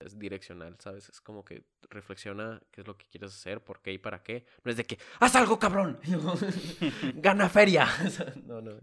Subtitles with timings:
[0.00, 1.08] es direccional, ¿sabes?
[1.08, 4.44] Es como que reflexiona qué es lo que quieres hacer, por qué y para qué.
[4.64, 5.98] No es de que, haz algo, cabrón.
[7.14, 7.86] Gana feria.
[8.44, 8.78] no, no,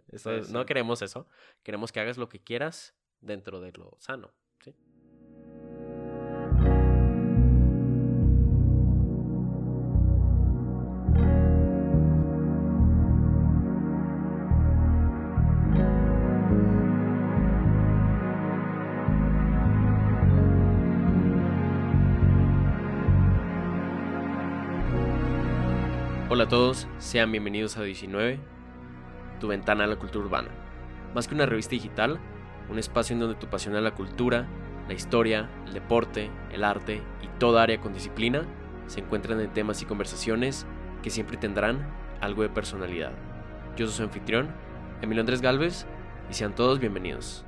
[0.49, 1.27] no queremos eso.
[1.63, 4.33] Queremos que hagas lo que quieras dentro de lo sano,
[4.63, 4.75] ¿sí?
[26.45, 28.39] Hola a todos, sean bienvenidos a 19,
[29.39, 30.49] tu ventana a la cultura urbana.
[31.15, 32.19] Más que una revista digital,
[32.69, 34.45] un espacio en donde tu pasión a la cultura,
[34.87, 38.43] la historia, el deporte, el arte y toda área con disciplina
[38.85, 40.67] se encuentran en temas y conversaciones
[41.01, 41.83] que siempre tendrán
[42.21, 43.13] algo de personalidad.
[43.75, 44.49] Yo soy su anfitrión,
[45.01, 45.87] Emilio Andrés Galvez,
[46.29, 47.43] y sean todos bienvenidos.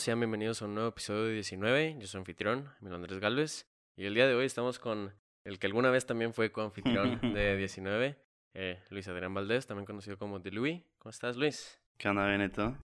[0.00, 1.96] Todos, sean bienvenidos a un nuevo episodio de 19.
[1.98, 3.66] Yo soy anfitrión, mi nombre es Galvez.
[3.96, 5.12] Y el día de hoy estamos con
[5.44, 8.16] el que alguna vez también fue coanfitrión de 19,
[8.54, 10.82] eh, Luis Adrián Valdés, también conocido como The Louis.
[10.98, 11.78] ¿Cómo estás, Luis?
[11.98, 12.78] ¿Qué onda, Benito?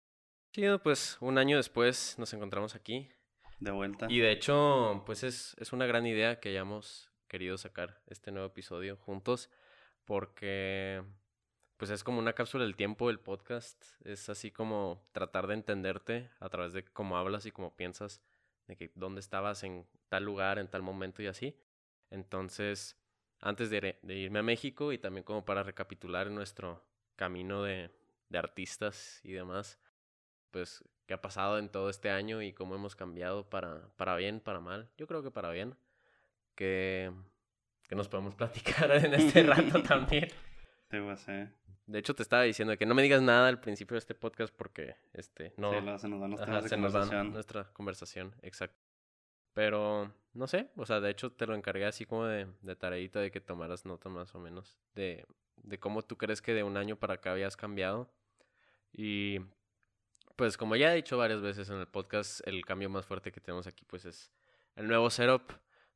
[0.53, 3.09] Sí, pues un año después nos encontramos aquí.
[3.59, 4.07] De vuelta.
[4.09, 8.47] Y de hecho, pues es, es una gran idea que hayamos querido sacar este nuevo
[8.47, 9.51] episodio juntos,
[10.05, 11.03] porque
[11.77, 13.83] pues es como una cápsula del tiempo el podcast.
[14.03, 18.21] Es así como tratar de entenderte a través de cómo hablas y cómo piensas,
[18.67, 21.57] de que dónde estabas en tal lugar, en tal momento y así.
[22.09, 22.97] Entonces,
[23.39, 26.83] antes de, irme a México y también como para recapitular nuestro
[27.15, 27.89] camino de,
[28.29, 29.79] de artistas y demás,
[30.51, 34.39] pues qué ha pasado en todo este año y cómo hemos cambiado para, para bien,
[34.39, 34.89] para mal.
[34.97, 35.75] Yo creo que para bien.
[36.55, 37.11] Que,
[37.87, 40.29] que nos podemos platicar en este rato también.
[41.17, 41.31] Sí,
[41.85, 44.53] de hecho, te estaba diciendo que no me digas nada al principio de este podcast
[44.55, 47.25] porque este no se nos da nuestra se conversación.
[47.25, 48.81] Nos nuestra conversación, exacto.
[49.53, 53.19] Pero no sé, o sea, de hecho te lo encargué así como de, de tareita
[53.19, 55.25] de que tomaras nota más o menos de,
[55.57, 58.09] de cómo tú crees que de un año para acá habías cambiado.
[58.91, 59.39] Y
[60.35, 63.41] pues como ya he dicho varias veces en el podcast, el cambio más fuerte que
[63.41, 64.31] tenemos aquí pues es
[64.75, 65.51] el nuevo setup,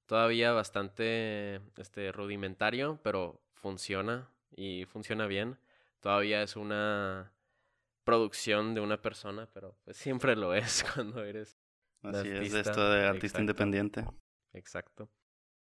[0.06, 5.58] todavía bastante este rudimentario, pero funciona y funciona bien
[6.00, 7.34] todavía es una
[8.03, 11.59] producción de una persona, pero pues siempre lo es cuando eres.
[12.03, 14.06] Así es, esto de artista independiente.
[14.53, 15.09] Exacto.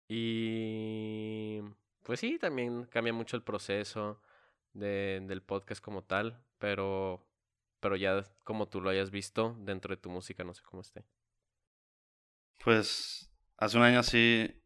[0.07, 1.59] Y
[2.03, 4.21] pues sí, también cambia mucho el proceso
[4.73, 7.27] de, del podcast como tal, pero,
[7.81, 11.03] pero ya como tú lo hayas visto dentro de tu música, no sé cómo esté.
[12.63, 14.63] Pues hace un año sí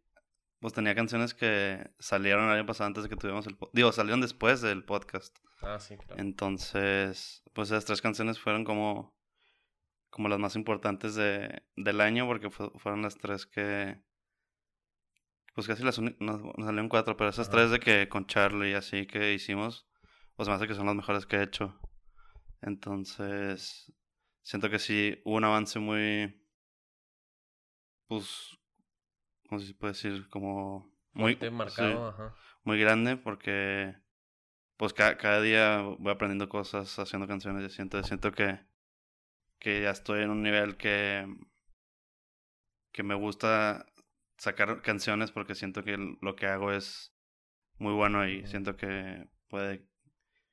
[0.62, 3.58] pues tenía canciones que salieron el año pasado antes de que tuviéramos el...
[3.74, 5.36] Digo, salieron después del podcast.
[5.64, 6.22] Ah, sí, claro.
[6.22, 9.18] Entonces, pues esas tres canciones fueron como,
[10.12, 14.00] como las más importantes de, del año porque fueron las tres que...
[15.56, 18.76] Pues casi las nos, nos salieron cuatro, pero esas tres de que con Charlie y
[18.76, 19.90] así que hicimos,
[20.36, 21.76] pues me hace que son las mejores que he hecho.
[22.62, 23.92] Entonces,
[24.44, 26.40] siento que sí hubo un avance muy...
[28.08, 28.61] Pues
[29.52, 30.30] ¿cómo se puede decir?
[30.30, 32.34] Como muy marcado, ajá.
[32.64, 33.94] muy grande porque
[34.78, 38.62] pues cada día voy aprendiendo cosas, haciendo canciones y siento, siento que,
[39.60, 41.28] que ya estoy en un nivel que,
[42.94, 43.86] que me gusta
[44.38, 47.14] sacar canciones porque siento que lo que hago es
[47.78, 49.86] muy bueno y siento que puede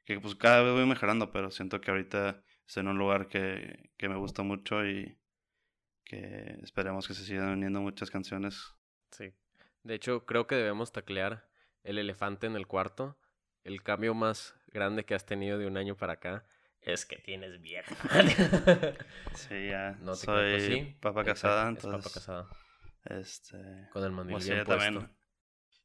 [0.05, 3.93] que pues cada vez voy mejorando, pero siento que ahorita estoy en un lugar que,
[3.97, 5.21] que me gusta mucho y
[6.05, 8.75] que esperemos que se sigan uniendo muchas canciones
[9.11, 9.33] Sí.
[9.83, 11.49] De hecho, creo que debemos taclear
[11.83, 13.19] el elefante en el cuarto.
[13.65, 16.47] El cambio más grande que has tenido de un año para acá
[16.81, 17.95] es que tienes vieja.
[19.35, 19.97] sí, ya.
[20.01, 20.97] No te Soy ¿sí?
[21.01, 22.03] papa casada, entonces.
[22.03, 22.49] papa casada.
[23.05, 23.89] Este.
[23.93, 25.11] Con el mandil pues bien También,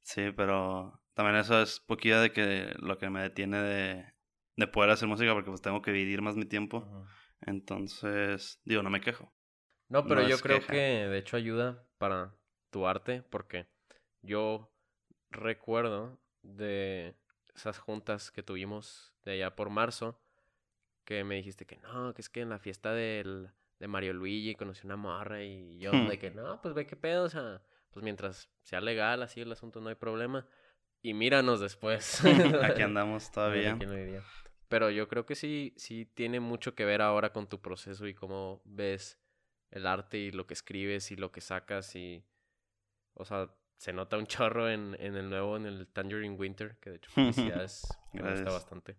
[0.01, 4.13] sí, pero también eso es poquilla de que lo que me detiene de,
[4.55, 7.05] de poder hacer música porque pues tengo que dividir más mi tiempo.
[7.41, 9.33] Entonces, digo, no me quejo.
[9.89, 12.35] No, pero yo creo que de hecho ayuda para
[12.73, 13.67] tu arte, porque
[14.23, 14.69] yo
[15.29, 17.15] recuerdo de
[17.55, 20.19] esas juntas que tuvimos de allá por marzo,
[21.05, 24.55] que me dijiste que no, que es que en la fiesta del, de Mario Luigi
[24.55, 27.61] conocí una morra y yo de que no, pues ve qué pedo, o sea,
[27.91, 30.47] pues mientras sea legal así el asunto no hay problema.
[31.05, 32.23] Y míranos después.
[32.63, 33.77] Aquí andamos todavía.
[34.69, 38.15] Pero yo creo que sí, sí tiene mucho que ver ahora con tu proceso y
[38.15, 39.19] cómo ves
[39.69, 42.23] el arte y lo que escribes y lo que sacas y...
[43.15, 46.91] O sea, se nota un chorro en, en el nuevo, en el Tangerine Winter, que
[46.91, 48.95] de hecho felicidades, me gusta bastante.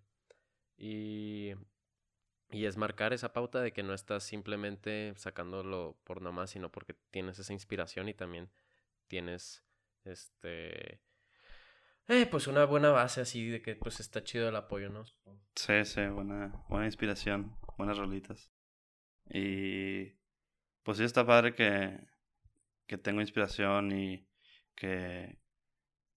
[0.77, 1.53] Y,
[2.51, 6.95] y es marcar esa pauta de que no estás simplemente sacándolo por nomás, sino porque
[7.11, 8.51] tienes esa inspiración y también
[9.09, 9.65] tienes
[10.05, 11.01] este...
[12.07, 15.05] Eh, pues una buena base así de que pues está chido el apoyo, ¿no?
[15.55, 18.51] Sí, sí, buena, buena inspiración, buenas rolitas.
[19.31, 20.13] Y
[20.83, 21.99] pues sí está padre que,
[22.87, 24.27] que tengo inspiración y
[24.75, 25.39] que,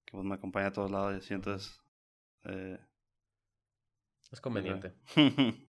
[0.06, 1.82] que pues, me acompaña a todos lados y así, entonces...
[2.46, 2.78] Eh,
[4.32, 4.94] Es conveniente.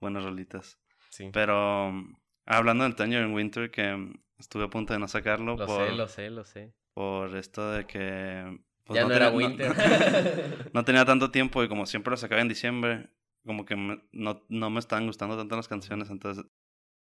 [0.00, 0.78] buenas rolitas.
[1.10, 1.30] Sí.
[1.32, 2.14] Pero mm,
[2.46, 5.92] hablando del Tangerine Winter, que mm, estuve a punto de no sacarlo Lo por, sé,
[5.94, 6.74] lo sé, lo sé.
[6.94, 8.60] por esto de que...
[8.84, 10.70] pues, ya no, era tenía- Winter.
[10.74, 13.10] no tenía tanto tiempo y como siempre lo sacaba en diciembre,
[13.44, 16.44] como que me- no, no me estaban gustando tanto las canciones, entonces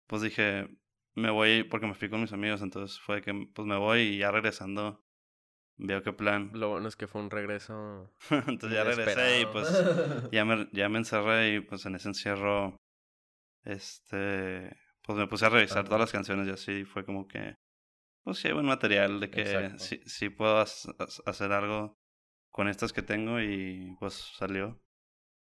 [0.07, 0.67] pues dije,
[1.15, 4.17] me voy porque me fui con mis amigos, entonces fue que pues me voy y
[4.19, 5.03] ya regresando
[5.77, 6.51] veo qué plan.
[6.53, 8.11] Lo bueno es que fue un regreso.
[8.47, 9.83] entonces ya regresé y pues
[10.31, 12.77] ya me, ya me encerré y pues en ese encierro,
[13.63, 15.85] este, pues me puse a revisar Ajá.
[15.85, 17.55] todas las canciones y así fue como que,
[18.23, 21.97] pues sí hay buen material de que sí, sí puedo hacer algo
[22.51, 24.79] con estas que tengo y pues salió.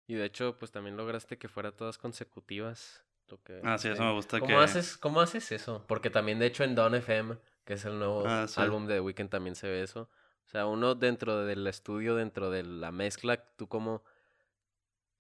[0.08, 3.04] Y de hecho, pues también lograste que fuera todas consecutivas.
[3.44, 4.54] Que, Ah, sí, eso me gusta ¿Cómo que...
[4.56, 5.84] haces, ¿Cómo haces eso?
[5.88, 8.60] Porque también, de hecho, en Dawn FM, que es el nuevo Ah, sí.
[8.60, 10.10] álbum de The Weeknd, también se ve eso.
[10.44, 14.02] O sea, uno dentro del estudio, dentro de la mezcla, ¿tú cómo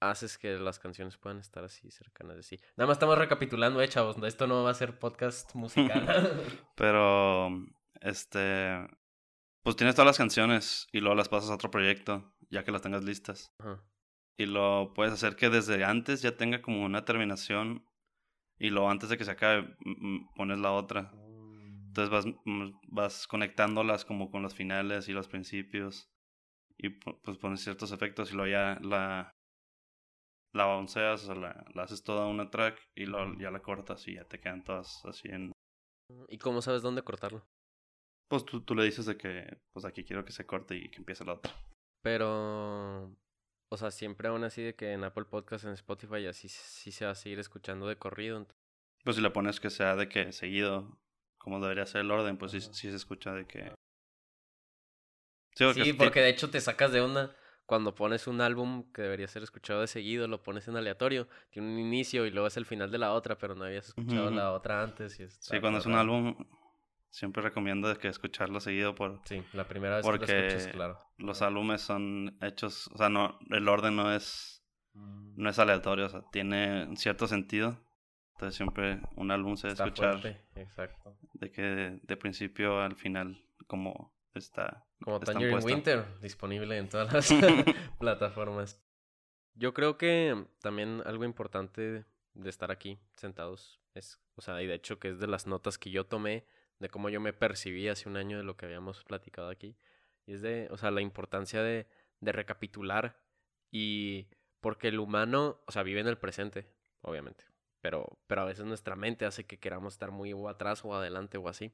[0.00, 2.58] haces que las canciones puedan estar así cercanas de sí?
[2.76, 4.16] Nada más estamos recapitulando, eh, chavos.
[4.24, 6.42] Esto no va a ser podcast musical.
[6.76, 7.50] Pero,
[8.00, 8.86] este,
[9.62, 12.82] pues tienes todas las canciones y luego las pasas a otro proyecto, ya que las
[12.82, 13.52] tengas listas.
[13.58, 13.80] Ajá.
[14.36, 17.86] Y lo puedes hacer que desde antes ya tenga como una terminación
[18.62, 19.76] y luego antes de que se acabe
[20.36, 21.10] pones la otra.
[21.88, 22.26] Entonces vas,
[22.88, 26.08] vas conectándolas como con los finales y los principios
[26.78, 29.32] y pu- pues pones ciertos efectos y luego ya la,
[30.54, 34.06] la onceas, o sea, la, la haces toda una track y luego ya la cortas
[34.06, 35.52] y ya te quedan todas así en...
[36.28, 37.44] ¿Y cómo sabes dónde cortarlo?
[38.28, 40.98] Pues tú, tú le dices de que pues aquí quiero que se corte y que
[40.98, 41.52] empiece la otra.
[42.02, 43.14] Pero,
[43.72, 46.92] o sea, siempre aún así de que en Apple Podcast, en Spotify, y así sí
[46.92, 48.46] se va a seguir escuchando de corrido.
[49.02, 50.98] Pues si le pones que sea de que seguido,
[51.38, 53.72] como debería ser el orden, pues sí, sí se escucha de que...
[55.54, 57.34] Sí, porque, Sí, porque de hecho te sacas de onda
[57.64, 61.72] cuando pones un álbum que debería ser escuchado de seguido, lo pones en aleatorio, tiene
[61.72, 64.52] un inicio y luego es el final de la otra, pero no habías escuchado la
[64.52, 65.18] otra antes.
[65.18, 66.36] Y Sí, cuando es un álbum,
[67.12, 69.20] siempre recomiendo que escucharlo seguido por...
[69.24, 70.98] Sí, la primera vez que lo escuchas, claro.
[71.18, 74.64] Los álbumes son hechos, o sea, no, el orden no es,
[74.94, 77.78] no es aleatorio, o sea, tiene cierto sentido.
[78.32, 81.16] Entonces siempre un álbum se debe escuchar fuerte, exacto.
[81.34, 84.84] de que de, de principio al final como está.
[85.04, 85.70] Como Tangerine puestos.
[85.70, 87.28] Winter, disponible en todas las
[88.00, 88.82] plataformas.
[89.54, 92.04] Yo creo que también algo importante
[92.34, 95.78] de estar aquí sentados es, o sea, y de hecho que es de las notas
[95.78, 96.46] que yo tomé
[96.82, 99.76] de cómo yo me percibí hace un año de lo que habíamos platicado aquí.
[100.26, 101.86] Y es de, o sea, la importancia de,
[102.20, 103.22] de recapitular
[103.70, 104.26] y
[104.60, 106.66] porque el humano, o sea, vive en el presente,
[107.00, 107.44] obviamente,
[107.80, 111.38] pero, pero a veces nuestra mente hace que queramos estar muy o atrás o adelante
[111.38, 111.72] o así.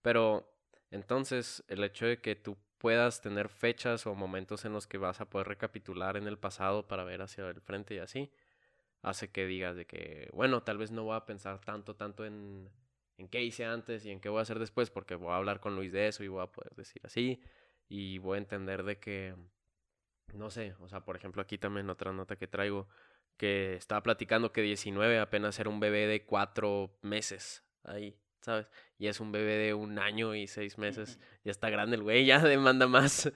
[0.00, 0.50] Pero
[0.90, 5.20] entonces, el hecho de que tú puedas tener fechas o momentos en los que vas
[5.20, 8.32] a poder recapitular en el pasado para ver hacia el frente y así,
[9.02, 12.70] hace que digas de que, bueno, tal vez no voy a pensar tanto, tanto en,
[13.18, 15.60] en qué hice antes y en qué voy a hacer después, porque voy a hablar
[15.60, 17.40] con Luis de eso y voy a poder decir así,
[17.88, 19.34] y voy a entender de que,
[20.34, 22.88] no sé, o sea, por ejemplo, aquí también otra nota que traigo,
[23.36, 28.68] que estaba platicando que 19 apenas era un bebé de cuatro meses ahí, ¿sabes?
[28.98, 31.18] Y es un bebé de un año y seis meses.
[31.44, 33.32] Ya está grande el güey, ya demanda más.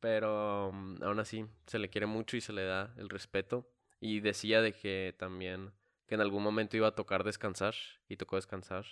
[0.00, 3.70] Pero mm, aún así se le quiere mucho y se le da el respeto.
[4.00, 5.72] Y decía de que también
[6.06, 7.74] que en algún momento iba a tocar descansar
[8.08, 8.86] y tocó descansar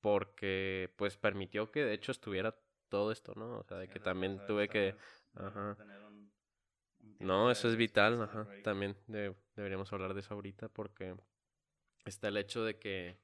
[0.00, 2.56] porque pues permitió que de hecho estuviera
[2.88, 3.58] todo esto, ¿no?
[3.58, 4.94] O sea, de que también tuve que...
[5.34, 5.76] Ajá.
[7.20, 8.44] No, eso es vital, ajá.
[8.62, 11.14] También de- deberíamos hablar de eso ahorita porque
[12.04, 13.18] está el hecho de que,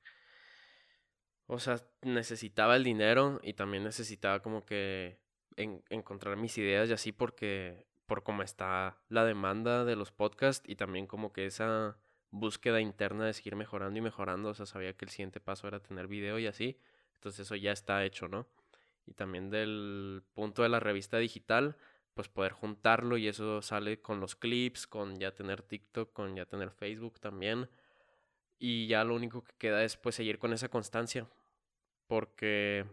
[1.47, 5.18] o sea, necesitaba el dinero y también necesitaba como que
[5.56, 10.68] en- encontrar mis ideas y así porque, por cómo está la demanda de los podcasts
[10.68, 11.97] y también como que esa
[12.38, 15.81] búsqueda interna de seguir mejorando y mejorando, o sea, sabía que el siguiente paso era
[15.81, 16.78] tener video y así,
[17.14, 18.47] entonces eso ya está hecho, ¿no?
[19.07, 21.76] Y también del punto de la revista digital,
[22.14, 26.47] pues poder juntarlo y eso sale con los clips, con ya tener TikTok, con ya
[26.47, 27.69] tener Facebook también.
[28.59, 31.28] Y ya lo único que queda es pues seguir con esa constancia.
[32.07, 32.87] Porque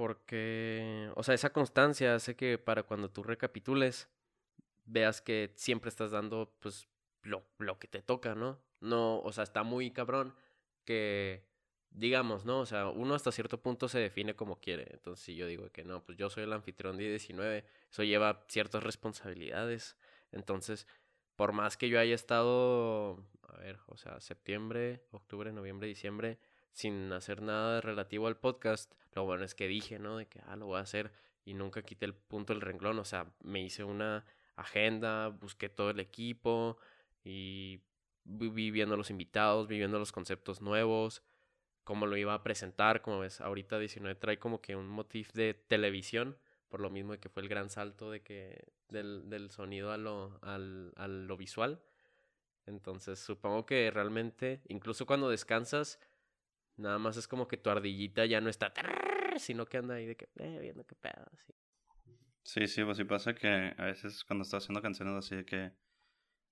[0.00, 4.08] porque, o sea, esa constancia hace que para cuando tú recapitules,
[4.86, 6.88] veas que siempre estás dando, pues,
[7.22, 8.60] lo, lo que te toca, ¿no?
[8.80, 10.34] No, o sea, está muy cabrón
[10.84, 11.44] que,
[11.90, 12.60] digamos, ¿no?
[12.60, 14.88] O sea, uno hasta cierto punto se define como quiere.
[14.92, 18.44] Entonces, si yo digo que no, pues yo soy el anfitrión de 19, eso lleva
[18.48, 19.96] ciertas responsabilidades.
[20.32, 20.86] Entonces,
[21.36, 26.38] por más que yo haya estado, a ver, o sea, septiembre, octubre, noviembre, diciembre,
[26.72, 30.16] sin hacer nada relativo al podcast, lo bueno es que dije, ¿no?
[30.16, 31.12] De que, ah, lo voy a hacer
[31.44, 34.24] y nunca quité el punto del renglón, o sea, me hice una
[34.56, 36.78] agenda, busqué todo el equipo
[37.24, 37.80] y
[38.24, 41.22] vi viendo los invitados, viviendo los conceptos nuevos,
[41.84, 45.54] cómo lo iba a presentar, como ves, ahorita 19 trae como que un motif de
[45.54, 49.92] televisión, por lo mismo de que fue el gran salto de que del, del sonido
[49.92, 51.82] a lo, al, a lo visual.
[52.66, 55.98] Entonces supongo que realmente, incluso cuando descansas,
[56.80, 58.72] Nada más es como que tu ardillita ya no está,
[59.36, 61.52] sino que anda ahí de que, eh, viendo qué pedo, así.
[62.42, 65.72] Sí, sí, pues sí pasa que a veces cuando estás haciendo canciones así de que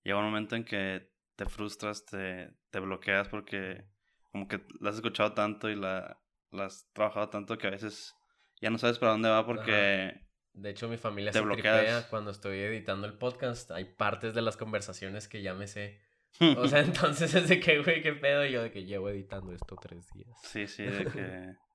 [0.04, 3.84] llega un momento en que te frustras, te, te bloqueas porque
[4.32, 8.14] como que la has escuchado tanto y la, la has trabajado tanto que a veces
[8.60, 10.26] ya no sabes para dónde va porque...
[10.52, 13.70] De hecho, mi familia te se bloquea cuando estoy editando el podcast.
[13.70, 16.00] Hay partes de las conversaciones que ya me sé
[16.56, 18.44] o sea, entonces es de que, güey, qué pedo.
[18.46, 20.38] yo de que llevo editando esto tres días.
[20.42, 21.20] Sí, sí, de que.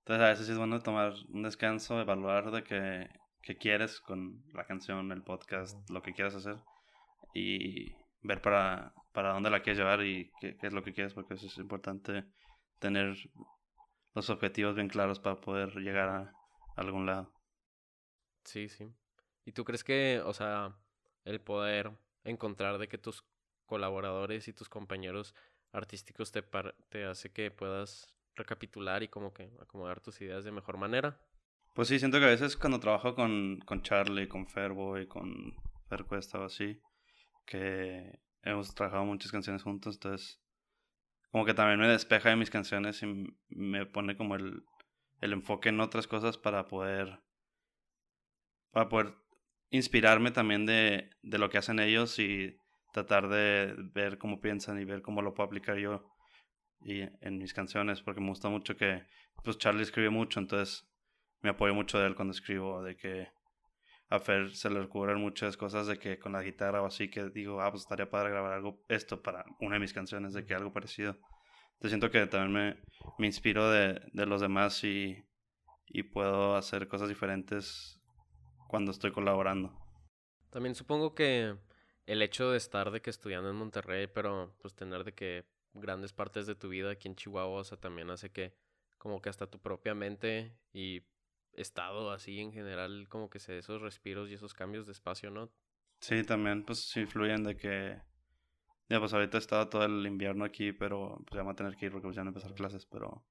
[0.00, 3.08] Entonces a veces sí es bueno tomar un descanso, evaluar de que,
[3.42, 6.56] qué quieres con la canción, el podcast, lo que quieras hacer.
[7.34, 11.14] Y ver para, para dónde la quieres llevar y qué, qué es lo que quieres,
[11.14, 12.24] porque eso es importante
[12.78, 13.16] tener
[14.14, 16.32] los objetivos bien claros para poder llegar a
[16.76, 17.32] algún lado.
[18.44, 18.92] Sí, sí.
[19.44, 20.76] ¿Y tú crees que, o sea,
[21.24, 21.92] el poder
[22.24, 23.24] encontrar de que tus
[23.66, 25.34] colaboradores y tus compañeros
[25.72, 26.42] artísticos te,
[26.88, 31.20] te hace que puedas recapitular y como que acomodar tus ideas de mejor manera.
[31.74, 35.54] Pues sí, siento que a veces cuando trabajo con, con Charlie, con Ferboy, con
[35.88, 36.80] Fer Cuesta o así,
[37.50, 40.40] que hemos trabajado muchas canciones juntos, entonces
[41.30, 44.62] como que también me despeja de mis canciones y me pone como el,
[45.20, 47.20] el enfoque en otras cosas para poder
[48.70, 49.14] para poder
[49.70, 52.56] inspirarme también de, de lo que hacen ellos y
[52.92, 56.08] tratar de ver cómo piensan y ver cómo lo puedo aplicar yo
[56.80, 59.04] y en mis canciones, porque me gusta mucho que,
[59.44, 60.88] pues Charlie escribe mucho, entonces
[61.42, 63.28] me apoyo mucho de él cuando escribo, de que
[64.10, 67.30] a Fer se le ocurren muchas cosas de que con la guitarra o así, que
[67.30, 70.54] digo, ah, pues estaría padre grabar algo, esto para una de mis canciones, de que
[70.54, 71.12] algo parecido.
[71.74, 72.82] Entonces siento que también me,
[73.18, 75.24] me inspiro de, de los demás y,
[75.86, 78.00] y puedo hacer cosas diferentes
[78.68, 79.72] cuando estoy colaborando.
[80.50, 81.56] También supongo que
[82.06, 86.12] el hecho de estar de que estudiando en Monterrey, pero pues tener de que grandes
[86.12, 88.56] partes de tu vida aquí en Chihuahua, o sea, también hace que
[88.98, 91.02] como que hasta tu propia mente y
[91.52, 95.50] estado así en general, como que se esos respiros y esos cambios de espacio, ¿no?
[96.00, 98.00] Sí, también pues influyen de que
[98.88, 101.76] ya pues ahorita he estado todo el invierno aquí, pero pues ya vamos a tener
[101.76, 103.24] que ir porque pues ya van a empezar clases, pero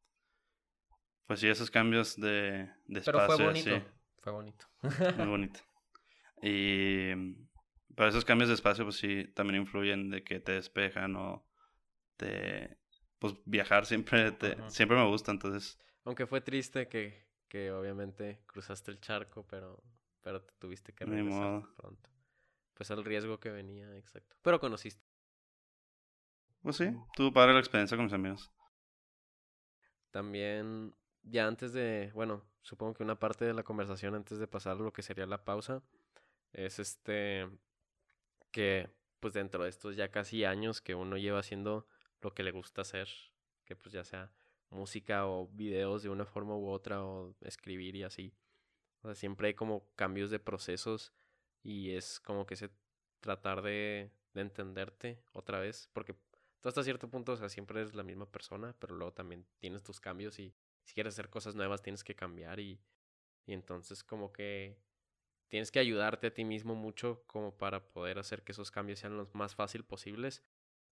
[1.26, 3.28] pues sí, esos cambios de, de espacio.
[3.28, 3.86] Pero fue bonito.
[4.22, 4.66] Fue bonito.
[5.18, 5.60] Muy bonito.
[6.42, 7.14] Y
[8.00, 11.46] pero esos cambios de espacio, pues sí, también influyen de que te despejan o
[12.16, 12.78] te...
[13.20, 15.78] Pues viajar siempre, te, siempre me gusta, entonces...
[16.06, 19.84] Aunque fue triste que, que obviamente cruzaste el charco, pero,
[20.22, 22.10] pero te tuviste que regresar pronto.
[22.76, 24.38] Pues el riesgo que venía, exacto.
[24.42, 25.04] Pero conociste.
[26.62, 28.52] Pues sí, tuvo padre la experiencia con mis amigos.
[30.12, 34.78] También, ya antes de, bueno, supongo que una parte de la conversación antes de pasar
[34.78, 35.82] lo que sería la pausa,
[36.54, 37.50] es este,
[38.52, 38.90] que
[39.20, 41.88] pues dentro de estos ya casi años que uno lleva haciendo
[42.22, 43.10] lo que le gusta hacer,
[43.66, 44.32] que pues ya sea
[44.70, 48.34] música o videos de una forma u otra o escribir y así.
[49.02, 51.14] O sea, siempre hay como cambios de procesos
[51.64, 52.70] y es como que se
[53.20, 56.14] tratar de, de entenderte otra vez, porque
[56.62, 59.84] tú hasta cierto punto, o sea, siempre eres la misma persona, pero luego también tienes
[59.84, 62.80] tus cambios y si quieres hacer cosas nuevas tienes que cambiar y,
[63.46, 64.78] y entonces como que
[65.50, 69.18] tienes que ayudarte a ti mismo mucho como para poder hacer que esos cambios sean
[69.18, 70.44] los más fácil posibles.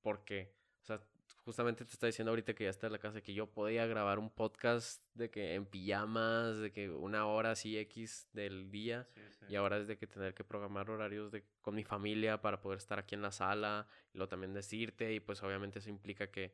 [0.01, 1.01] Porque, o sea,
[1.47, 4.19] justamente te está diciendo ahorita que ya está en la casa que yo podía grabar
[4.19, 9.07] un podcast de que en pijamas, de que una hora así X del día.
[9.47, 12.79] Y ahora es de que tener que programar horarios de, con mi familia para poder
[12.79, 13.87] estar aquí en la sala.
[14.13, 15.13] Y luego también decirte.
[15.13, 16.53] Y pues obviamente eso implica que,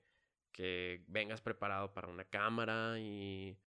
[0.52, 3.58] que vengas preparado para una cámara y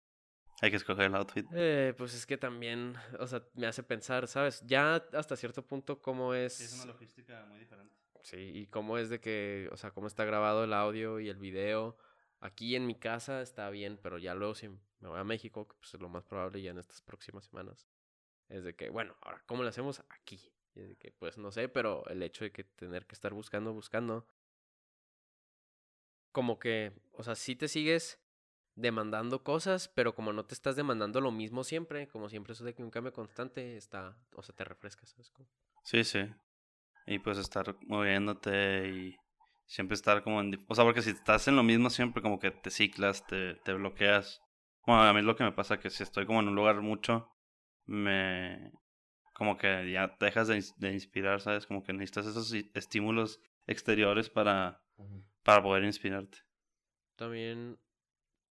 [0.63, 1.47] Hay que escoger el outfit.
[1.53, 4.63] Eh, pues es que también, o sea, me hace pensar, ¿sabes?
[4.65, 6.61] Ya hasta cierto punto cómo es...
[6.61, 7.96] Es una logística muy diferente.
[8.27, 11.39] Sí, y cómo es de que, o sea, cómo está grabado el audio y el
[11.39, 11.97] video.
[12.41, 15.77] Aquí en mi casa está bien, pero ya luego si me voy a México, que
[15.79, 17.87] pues es lo más probable ya en estas próximas semanas,
[18.49, 20.41] es de que, bueno, ahora, ¿cómo lo hacemos aquí?
[20.75, 23.33] Y es de que, pues no sé, pero el hecho de que tener que estar
[23.33, 24.27] buscando, buscando,
[26.33, 28.19] como que, o sea, sí te sigues
[28.75, 32.75] demandando cosas, pero como no te estás demandando lo mismo siempre, como siempre eso de
[32.75, 35.31] que un cambio constante está, o sea, te refrescas, ¿sabes?
[35.31, 35.49] Como-
[35.85, 36.29] Sí, sí.
[37.07, 39.17] Y pues estar moviéndote y
[39.67, 40.59] siempre estar como en...
[40.69, 43.73] O sea, porque si estás en lo mismo siempre como que te ciclas, te, te
[43.75, 44.43] bloqueas.
[44.87, 46.81] Bueno, a mí es lo que me pasa que si estoy como en un lugar
[46.81, 47.29] mucho,
[47.85, 48.73] me...
[49.33, 51.67] Como que ya te dejas de, de inspirar, ¿sabes?
[51.67, 54.83] Como que necesitas esos estímulos exteriores para,
[55.43, 56.39] para poder inspirarte.
[57.17, 57.79] También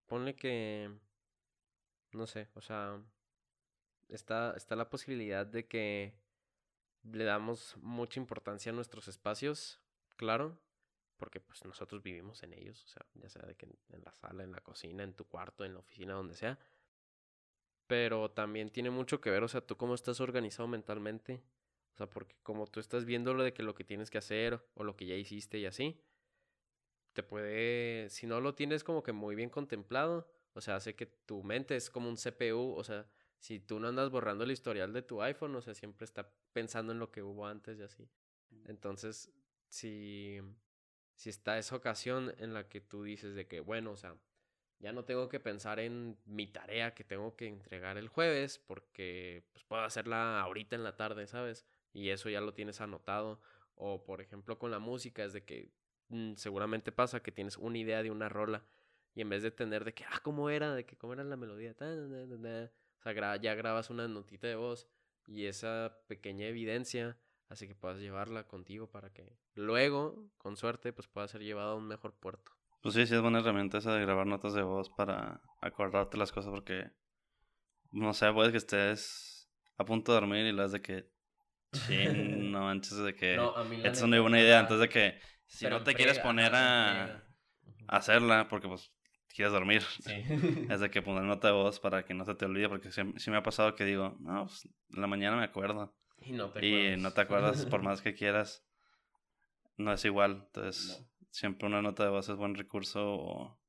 [0.05, 0.91] ponle que,
[2.11, 3.01] no sé, o sea,
[4.09, 6.19] está, está la posibilidad de que
[7.11, 9.79] le damos mucha importancia a nuestros espacios,
[10.15, 10.59] claro,
[11.17, 14.43] porque pues nosotros vivimos en ellos, o sea, ya sea de que en, la sala,
[14.43, 16.59] en la cocina, en tu cuarto, en la oficina, donde sea.
[17.87, 21.43] Pero también tiene mucho que ver, o sea, tú cómo estás organizado mentalmente.
[21.93, 24.67] O sea, porque como tú estás viendo lo de que lo que tienes que hacer
[24.73, 26.01] o lo que ya hiciste y así,
[27.13, 31.05] te puede, si no lo tienes como que muy bien contemplado, o sea, hace que
[31.05, 33.07] tu mente es como un CPU, o sea,
[33.45, 36.93] si tú no andas borrando el historial de tu iPhone, o sea, siempre está pensando
[36.93, 38.09] en lo que hubo antes y así.
[38.65, 39.31] Entonces,
[39.67, 40.39] si,
[41.13, 44.17] si está esa ocasión en la que tú dices de que, bueno, o sea,
[44.79, 49.43] ya no tengo que pensar en mi tarea que tengo que entregar el jueves porque
[49.53, 51.67] pues puedo hacerla ahorita en la tarde, ¿sabes?
[51.93, 53.39] Y eso ya lo tienes anotado.
[53.75, 55.71] O por ejemplo con la música es de que
[56.07, 58.65] mm, seguramente pasa que tienes una idea de una rola
[59.13, 60.73] y en vez de tener de que, ah, ¿cómo era?
[60.73, 61.75] De que, ¿cómo era la melodía?
[61.75, 61.85] Ta,
[63.05, 64.87] sea, gra- ya grabas una notita de voz
[65.27, 67.17] y esa pequeña evidencia
[67.49, 71.75] hace que puedas llevarla contigo para que luego, con suerte, pues pueda ser llevado a
[71.75, 72.51] un mejor puerto.
[72.81, 76.31] Pues sí, sí es buena herramienta esa de grabar notas de voz para acordarte las
[76.31, 76.91] cosas porque,
[77.91, 81.09] no sé, puede que estés a punto de dormir y las de que,
[81.71, 83.53] chin, no manches, de que No,
[83.83, 84.59] esta es una buena idea.
[84.61, 87.05] Entonces de que si no te quieres poner a,
[87.87, 88.91] a hacerla porque pues
[89.35, 90.13] quieres dormir, Sí.
[90.69, 93.01] es de que poner nota de voz para que no se te olvide porque sí,
[93.17, 96.49] sí me ha pasado que digo, no, pues en la mañana me acuerdo y no
[96.51, 96.99] te y acuerdas.
[97.01, 98.65] no te acuerdas por más que quieras,
[99.77, 100.43] no es igual.
[100.47, 101.27] Entonces No.
[101.31, 103.59] siempre una nota de voz es buen recurso o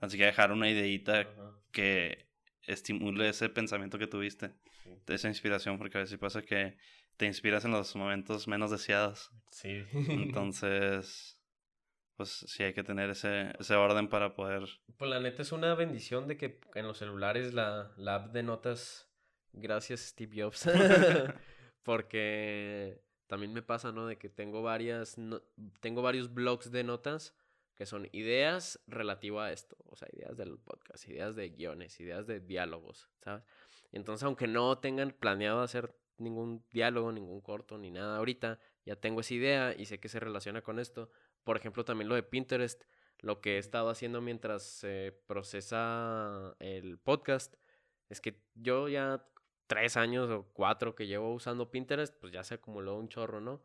[0.00, 1.52] así que dejar una ideita Ajá.
[1.72, 2.28] que
[2.66, 4.52] estimule ese pensamiento que tuviste,
[4.84, 4.90] Sí.
[5.08, 6.76] esa inspiración, porque a veces pasa que
[7.16, 9.30] te inspiras en los momentos menos deseados.
[9.50, 9.82] Sí.
[10.08, 11.37] Entonces,
[12.18, 14.64] pues sí hay que tener ese, ese orden para poder...
[14.98, 18.42] Pues la neta es una bendición de que en los celulares la, la app de
[18.42, 19.08] notas,
[19.52, 20.66] gracias Steve Jobs,
[21.84, 24.06] porque también me pasa, ¿no?
[24.06, 25.42] De que tengo varias, no-
[25.80, 27.34] tengo varios blogs de notas
[27.76, 32.26] que son ideas relativo a esto, o sea, ideas del podcast, ideas de guiones, ideas
[32.26, 33.44] de diálogos, ¿sabes?
[33.92, 38.96] Y entonces, aunque no tengan planeado hacer ningún diálogo, ningún corto, ni nada ahorita, ya
[38.96, 41.10] tengo esa idea y sé que se relaciona con esto.
[41.44, 42.82] Por ejemplo, también lo de Pinterest,
[43.20, 47.54] lo que he estado haciendo mientras se procesa el podcast,
[48.08, 49.24] es que yo ya
[49.66, 53.62] tres años o cuatro que llevo usando Pinterest, pues ya se acumuló un chorro, ¿no?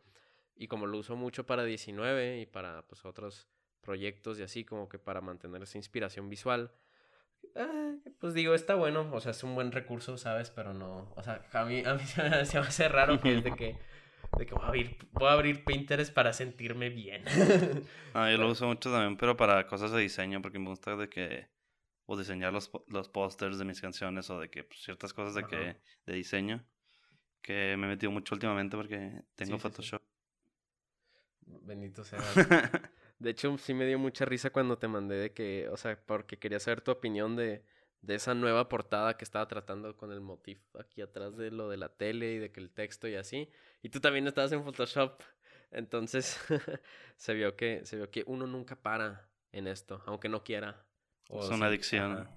[0.56, 3.48] Y como lo uso mucho para 19 y para pues otros
[3.82, 6.72] proyectos y así, como que para mantener esa inspiración visual,
[7.56, 10.50] eh, pues digo, está bueno, o sea, es un buen recurso, ¿sabes?
[10.50, 13.52] Pero no, o sea, a mí, a mí se, me, hace raro que es de
[13.56, 13.78] que,
[14.38, 17.24] de que voy, a abrir, voy a abrir Pinterest para sentirme bien.
[18.14, 21.10] Ah, yo lo uso mucho también, pero para cosas de diseño, porque me gusta de
[21.10, 21.48] que...
[22.06, 25.42] O diseñar los, los pósters de mis canciones o de que pues, ciertas cosas de
[25.42, 25.50] Ajá.
[25.50, 26.66] que de diseño
[27.42, 29.60] que me he metido mucho últimamente porque tengo Sí, sí, sí.
[29.60, 30.02] Photoshop.
[31.46, 32.20] Bendito sea.
[33.20, 36.40] De hecho, sí me dio mucha risa cuando te mandé de que, o sea, porque
[36.40, 37.64] quería saber tu opinión de,
[38.04, 41.78] de esa nueva portada que estaba tratando con el motif aquí atrás de lo de
[41.78, 43.50] la tele y de que el texto y así.
[43.82, 45.22] Y tú también estabas en Photoshop.
[45.72, 46.40] Entonces,
[47.18, 50.86] se vio que, se vio que uno nunca para en esto, aunque no quiera.
[51.30, 52.30] O es una adicción.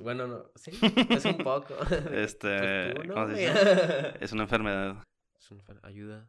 [0.00, 0.70] Bueno, no, sí,
[1.10, 1.74] es un poco.
[2.12, 3.46] Este, Pues tú, ¿cómo se güey.
[3.46, 4.14] dice?
[4.20, 5.02] Es una enfermedad.
[5.38, 6.28] Es una ayuda.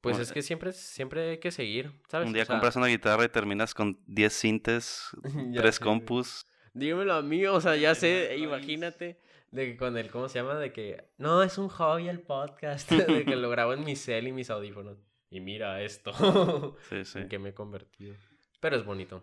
[0.00, 2.26] Pues Bueno, es que siempre, siempre hay que seguir, ¿sabes?
[2.26, 5.08] Un O día sea, compras una guitarra y terminas con 10 sintes,
[5.50, 5.98] Ya tres sé, güey.
[5.98, 6.46] compus.
[6.74, 9.18] Dímelo a mí, o sea, ya sé, imagínate,
[9.50, 10.56] de que con el, ¿cómo se llama?
[10.56, 14.28] De que, no, es un hobby el podcast, de que lo grabo en mi cel
[14.28, 14.98] y mis audífonos.
[15.30, 16.12] Y mira esto,
[16.88, 17.18] Sí, sí.
[17.20, 18.14] en que me he convertido.
[18.60, 19.22] Pero es bonito.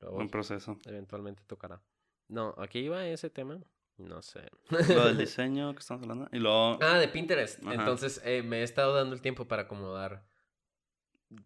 [0.00, 0.78] Luego, Buen proceso.
[0.86, 1.82] eventualmente tocará.
[2.28, 3.58] No, aquí iba ese tema.
[3.96, 4.42] No sé.
[4.70, 6.28] Lo del diseño que estamos hablando.
[6.30, 6.78] Y luego.
[6.80, 7.60] Ah, de Pinterest.
[7.64, 7.74] Ajá.
[7.74, 10.24] Entonces eh, me he estado dando el tiempo para acomodar.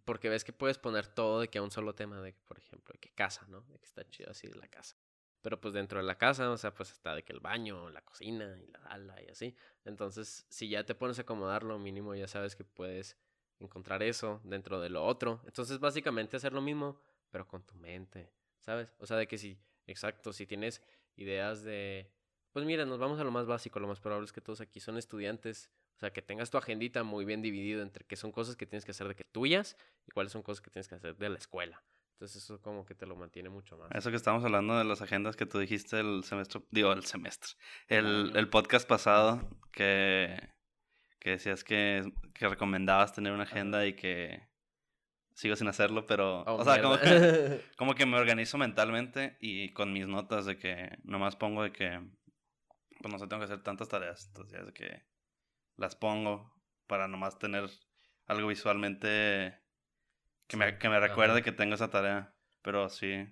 [0.04, 2.58] Porque ves que puedes poner todo de que a un solo tema, de que, por
[2.58, 3.62] ejemplo, de que casa, ¿no?
[3.62, 4.96] De que está chido así la casa.
[5.40, 8.02] Pero pues dentro de la casa, o sea, pues está de que el baño, la
[8.02, 9.56] cocina y la sala y así.
[9.84, 13.16] Entonces, si ya te pones a acomodarlo, mínimo ya sabes que puedes
[13.58, 15.42] encontrar eso dentro de lo otro.
[15.46, 18.94] Entonces, básicamente hacer lo mismo, pero con tu mente, ¿sabes?
[18.98, 20.80] O sea, de que si, exacto, si tienes
[21.16, 22.08] ideas de,
[22.52, 24.78] pues mira, nos vamos a lo más básico, lo más probable es que todos aquí
[24.78, 25.70] son estudiantes,
[26.02, 28.90] sea, que tengas tu agendita muy bien dividido entre qué son cosas que tienes que
[28.90, 31.82] hacer de que tuyas y cuáles son cosas que tienes que hacer de la escuela.
[32.14, 33.90] Entonces eso como que te lo mantiene mucho más.
[33.92, 37.52] Eso que estamos hablando de las agendas que tú dijiste el semestre, digo, el semestre,
[37.88, 40.36] el, el podcast pasado, que,
[41.18, 44.48] que decías que, que recomendabas tener una agenda y que
[45.34, 49.72] sigo sin hacerlo, pero, Oh, o sea, como que, como que me organizo mentalmente y
[49.72, 52.00] con mis notas de que nomás pongo de que,
[53.00, 55.02] pues no sé, tengo que hacer tantas tareas, entonces ya de que
[55.76, 56.52] las pongo
[56.86, 57.68] para nomás tener
[58.26, 59.58] algo visualmente
[60.46, 61.42] que, me, que me recuerde ajá.
[61.42, 63.26] que tengo esa tarea, pero sí.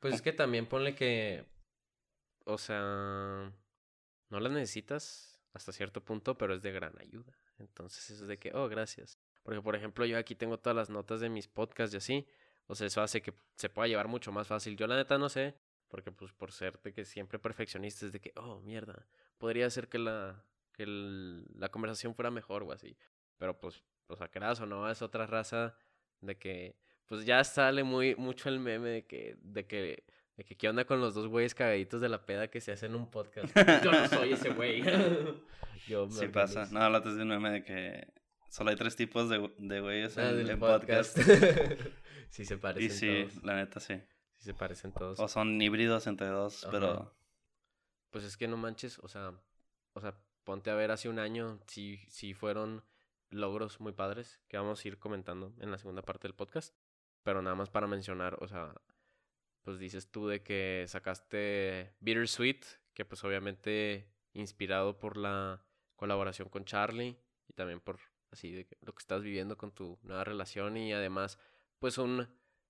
[0.00, 1.44] Pues es que también ponle que,
[2.44, 3.52] o sea,
[4.28, 7.38] no la necesitas hasta cierto punto, pero es de gran ayuda.
[7.58, 9.18] Entonces eso es de que, oh, gracias.
[9.42, 12.28] Porque, por ejemplo, yo aquí tengo todas las notas de mis podcasts y así.
[12.66, 14.76] O sea, eso hace que se pueda llevar mucho más fácil.
[14.76, 15.54] Yo la neta no sé,
[15.88, 19.06] porque pues por ser de que siempre perfeccionista es de que, oh, mierda,
[19.38, 20.44] podría ser que la,
[20.82, 22.96] que el- la conversación fuera mejor o así.
[23.38, 25.74] Pero pues, o sea, creas o no, es otra raza
[26.20, 30.04] de que, pues ya sale muy mucho el meme de que, de que,
[30.36, 32.94] de que qué onda con los dos güeyes cagaditos de la peda que se hacen
[32.94, 33.54] un podcast.
[33.84, 34.82] Yo no soy ese güey.
[35.88, 36.68] Yo me Sí pasa.
[36.70, 38.12] No, hablaste de un meme de que
[38.48, 41.16] solo hay tres tipos de, de güeyes Ah, en, en podcast.
[41.18, 41.80] podcast.
[42.30, 43.44] sí se Y parecen sí, todos.
[43.44, 43.94] la neta sí.
[44.36, 45.18] Sí se parecen todos.
[45.20, 46.70] O son híbridos entre dos, Ajá.
[46.72, 47.14] pero
[48.10, 49.32] Pues es que no manches, o sea,
[49.94, 52.84] o sea, ponte a ver hace un año si sí fueron
[53.30, 56.74] logros muy padres que vamos a ir comentando en la segunda parte del podcast.
[57.22, 58.74] Pero nada más para mencionar, o sea,
[59.62, 65.62] pues dices tú de que sacaste Bittersweet, que pues obviamente inspirado por la
[65.96, 67.16] colaboración con Charlie
[67.48, 67.98] y también por
[68.32, 71.38] así de lo que estás viviendo con tu nueva relación y además
[71.78, 72.26] pues un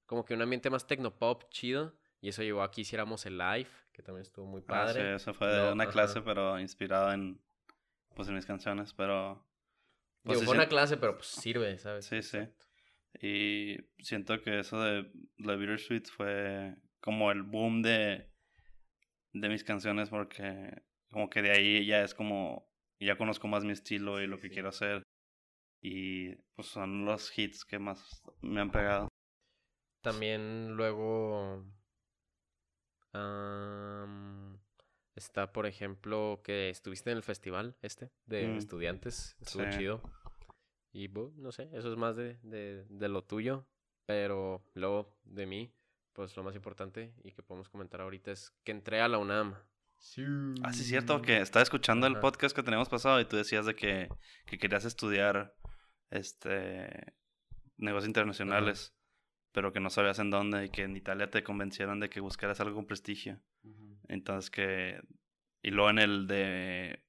[0.07, 3.69] como que un ambiente más tecnopop chido y eso llevó a que hiciéramos el live,
[3.93, 5.15] que también estuvo muy ah, sí, padre.
[5.15, 5.93] eso fue de No, una ajá.
[5.93, 7.41] clase, pero inspirado en
[8.15, 9.47] pues en mis canciones, pero
[10.23, 12.07] pues, Digo, sí fue una clase, pero pues sirve, ¿sabes?
[12.07, 12.39] Sí, sí.
[13.21, 18.31] Y siento que eso de la Bittersweet fue como el boom de,
[19.33, 23.73] de mis canciones porque como que de ahí ya es como, ya conozco más mi
[23.73, 24.55] estilo y lo que Sí.
[24.55, 25.03] quiero hacer.
[25.83, 29.09] Y pues son los hits que más me han pegado.
[30.03, 31.65] También luego
[33.13, 34.42] am,
[35.25, 39.79] está, por ejemplo, que estuviste en el festival este de Mm, estudiantes, estuvo sí.
[39.79, 40.01] chido.
[40.93, 43.67] Y no sé, eso es más de, de, de lo tuyo,
[44.07, 45.73] pero luego de mí,
[46.13, 49.55] pues lo más importante y que podemos comentar ahorita es que entré a la UNAM.
[49.99, 50.23] Sí.
[50.65, 52.21] Ah, sí, es cierto que estaba escuchando el Ajá.
[52.21, 54.09] podcast que teníamos pasado y tú decías de que,
[54.47, 55.55] que querías estudiar
[56.11, 57.15] este
[57.79, 58.95] negocios internacionales,
[59.53, 62.61] pero que no sabías en dónde y que en Italia te convencieron de que buscaras
[62.61, 63.41] algo con prestigio.
[64.13, 65.01] Entonces que
[65.63, 67.03] y luego en el de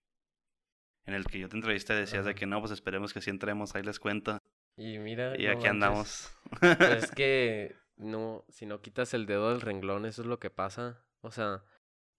[1.06, 3.76] en el que yo te entrevisté decías de que no, pues esperemos que sí entremos,
[3.76, 4.38] ahí les cuento.
[4.78, 5.70] Y mira, Y no aquí manches.
[5.70, 6.38] andamos.
[6.60, 10.50] Pues es que no, si no quitas el dedo del renglón, eso es lo que
[10.50, 11.06] pasa.
[11.22, 11.64] O sea,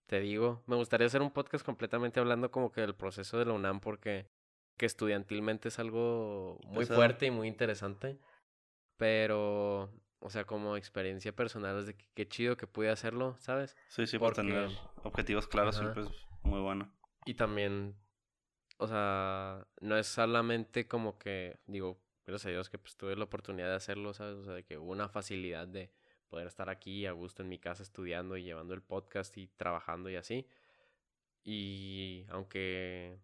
[0.06, 3.54] te digo, me gustaría hacer un podcast completamente hablando como que del proceso de la
[3.54, 4.28] UNAM porque
[4.76, 8.18] que estudiantilmente es algo muy fuerte y muy interesante.
[8.96, 9.90] Pero,
[10.24, 13.76] o sea, como experiencia personal es de que qué chido que pude hacerlo, ¿sabes?
[13.88, 14.70] Sí, sí, por tener
[15.02, 15.92] objetivos claros Ajá.
[15.92, 16.90] siempre es muy bueno.
[17.26, 17.94] Y también,
[18.78, 23.24] o sea, no es solamente como que, digo, gracias a Dios que pues tuve la
[23.24, 24.36] oportunidad de hacerlo, ¿sabes?
[24.36, 25.90] O sea, de que hubo una facilidad de
[26.30, 30.08] poder estar aquí a gusto en mi casa estudiando y llevando el podcast y trabajando
[30.08, 30.48] y así.
[31.44, 33.18] Y aunque,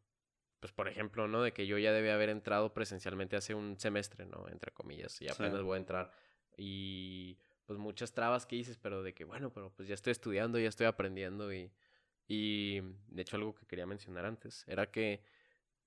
[0.60, 1.42] pues por ejemplo, ¿no?
[1.42, 4.46] De que yo ya debía haber entrado presencialmente hace un semestre, ¿no?
[4.48, 5.30] Entre comillas, y Sí.
[5.30, 6.12] apenas voy a entrar.
[6.62, 10.58] Y pues muchas trabas que dices, pero de que, bueno, pero pues ya estoy estudiando,
[10.58, 11.70] ya estoy aprendiendo y...
[12.32, 15.20] Y de hecho algo que quería mencionar antes era que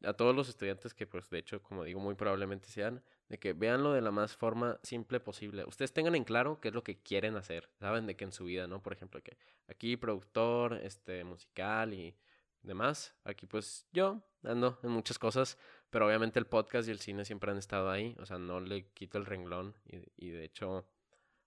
[0.04, 3.54] a todos los estudiantes que pues de hecho como digo muy probablemente sean de que
[3.54, 5.64] veanlo de la más forma simple posible.
[5.64, 8.44] Ustedes tengan en claro qué es lo que quieren hacer, saben de que en su
[8.44, 8.84] vida, ¿no?
[8.84, 9.38] Por ejemplo, que
[9.70, 12.14] aquí productor, este musical y
[12.62, 13.16] demás.
[13.24, 15.58] Aquí pues yo ando en muchas cosas,
[15.94, 18.88] pero obviamente el podcast y el cine siempre han estado ahí, o sea, no le
[18.94, 19.76] quito el renglón
[20.18, 20.88] y, de hecho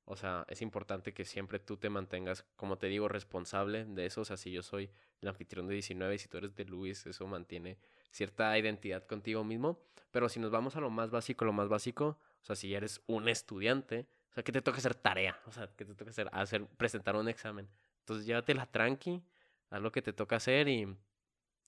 [0.04, 4.20] O sea, es importante que siempre tú te mantengas, como te digo, responsable de eso.
[4.20, 4.88] O sea, si yo soy
[5.20, 7.76] el anfitrión de 19 y si tú eres de Luis, eso mantiene
[8.12, 9.80] cierta identidad contigo mismo.
[10.12, 13.02] Pero si nos vamos a lo más básico, lo más básico, o sea, si eres
[13.08, 16.28] un estudiante, o sea, que te toca hacer tarea, o sea, que te toca hacer,
[16.30, 17.68] hacer presentar un examen.
[17.98, 19.24] Entonces, llévatela tranqui,
[19.70, 20.86] haz lo que te toca hacer y,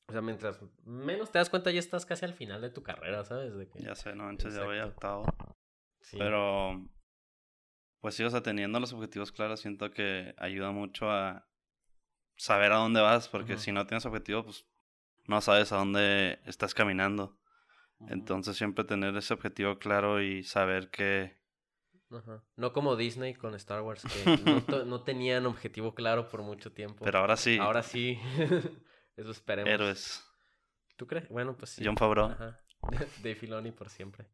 [0.09, 3.25] o sea, mientras menos te das cuenta, ya estás casi al final de tu carrera,
[3.25, 3.55] ¿sabes?
[3.55, 3.83] De que...
[3.83, 5.27] Ya sé, no, antes ya voy a octavo.
[6.12, 6.88] Pero,
[8.01, 11.47] pues sí, o sea, teniendo los objetivos claros, siento que ayuda mucho a
[12.37, 14.66] saber a dónde vas, porque si no tienes objetivo, pues
[15.27, 17.38] no sabes a dónde estás caminando.
[18.09, 21.37] Entonces siempre tener ese objetivo claro y saber que...
[22.57, 24.25] No como Disney con Star Wars, que
[24.68, 27.05] no, no, tenían objetivo claro por mucho tiempo.
[27.05, 27.59] Pero ahora sí.
[27.59, 28.18] Ahora sí.
[29.18, 29.72] Eso esperemos.
[29.72, 30.24] Héroes.
[30.96, 31.28] ¿Tú crees?
[31.28, 31.83] Bueno, pues sí.
[31.85, 32.37] John Favreau.
[33.22, 34.26] De Filoni por siempre.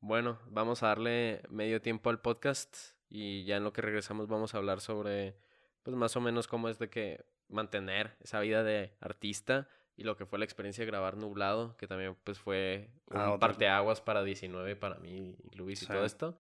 [0.00, 2.76] Bueno, vamos a darle medio tiempo al podcast
[3.08, 5.36] y ya en lo que regresamos vamos a hablar sobre,
[5.84, 10.16] pues más o menos cómo es de que mantener esa vida de artista y lo
[10.16, 14.24] que fue la experiencia de grabar Nublado, que también pues fue ah, un parteaguas para
[14.24, 16.40] 19 para mí y Luis y todo esto.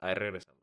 [0.00, 0.61] Ahí regresamos.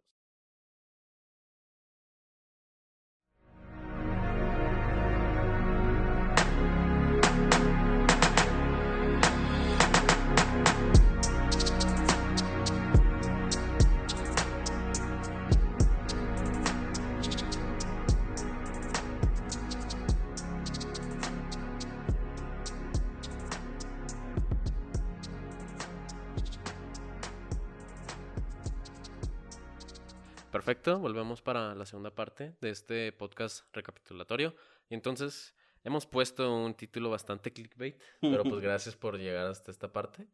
[30.70, 34.54] Perfecto, volvemos para la segunda parte de este podcast recapitulatorio.
[34.88, 39.92] Y entonces hemos puesto un título bastante clickbait, pero pues gracias por llegar hasta esta
[39.92, 40.28] parte.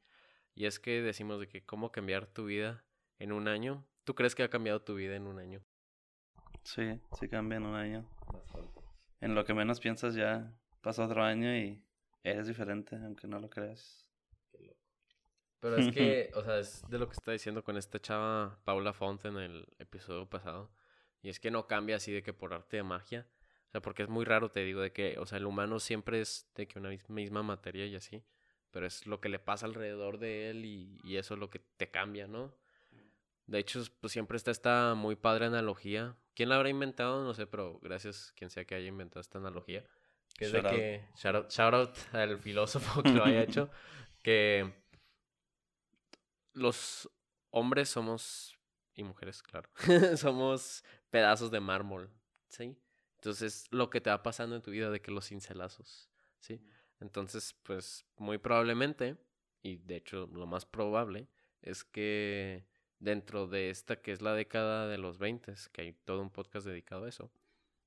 [0.54, 2.84] Y es que decimos de que cómo cambiar tu vida
[3.18, 3.86] en un año.
[4.04, 5.64] ¿Tú crees que ha cambiado tu vida en un año?
[6.64, 8.06] Sí, sí cambia en un año.
[9.22, 11.82] En lo que menos piensas ya pasa otro año y
[12.24, 14.05] eres diferente, aunque no lo creas.
[15.66, 18.94] Pero es que, o sea, es de lo que está diciendo con esta chava Paula
[18.94, 20.70] Font en el episodio pasado.
[21.24, 23.26] Y es que no cambia así de que por arte de magia.
[23.70, 26.22] O sea, porque es muy raro, te digo, de que, o sea, el humano siempre
[26.22, 28.24] es de que una misma materia y así.
[28.70, 31.58] Pero es lo que le pasa alrededor de él y, y eso es lo que
[31.78, 32.54] te cambia, ¿no?
[33.48, 36.16] De hecho, pues siempre está esta muy padre analogía.
[36.36, 37.24] ¿Quién la habrá inventado?
[37.24, 39.84] No sé, pero gracias quien sea que haya inventado esta analogía.
[40.38, 43.72] Que es de que, shout out al filósofo que lo haya hecho,
[44.22, 44.85] que
[46.56, 47.10] los
[47.52, 48.58] hombres somos,
[48.96, 49.70] y mujeres, claro,
[50.18, 52.10] somos pedazos de mármol,
[52.50, 52.76] ¿sí?
[53.18, 56.62] Entonces, lo que te va pasando en tu vida de que los cincelazos, ¿sí?
[57.00, 59.18] Entonces, pues, muy probablemente,
[59.62, 61.28] y de hecho lo más probable,
[61.62, 62.68] es que
[63.00, 66.66] dentro de esta que es la década de los 20, que hay todo un podcast
[66.66, 67.32] dedicado a eso,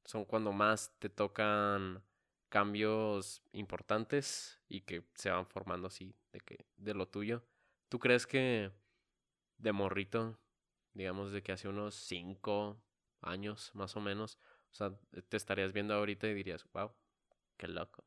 [0.04, 2.02] son cuando más te tocan
[2.48, 7.44] cambios importantes y que se van formando así de que de lo tuyo
[7.88, 8.70] ¿Tú crees que
[9.58, 10.38] de morrito,
[10.94, 12.82] digamos de que hace unos cinco
[13.20, 14.38] años más o menos,
[14.70, 14.92] o sea,
[15.28, 16.92] te estarías viendo ahorita y dirías, wow,
[17.56, 18.04] qué loco,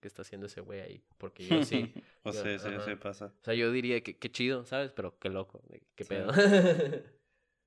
[0.00, 1.04] ¿qué está haciendo ese güey ahí?
[1.18, 1.94] Porque yo sí.
[2.22, 3.26] o sea, sí, sí, pasa.
[3.26, 4.92] O sea, yo diría que qué chido, ¿sabes?
[4.92, 5.62] Pero qué loco,
[5.94, 6.32] qué pedo.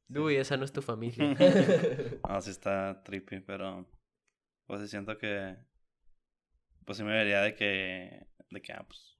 [0.09, 1.33] Uy, esa no es tu familia.
[2.29, 3.89] no, sí está trippy, pero
[4.65, 5.55] pues siento que
[6.85, 9.12] pues sí me vería de que de que ah, pues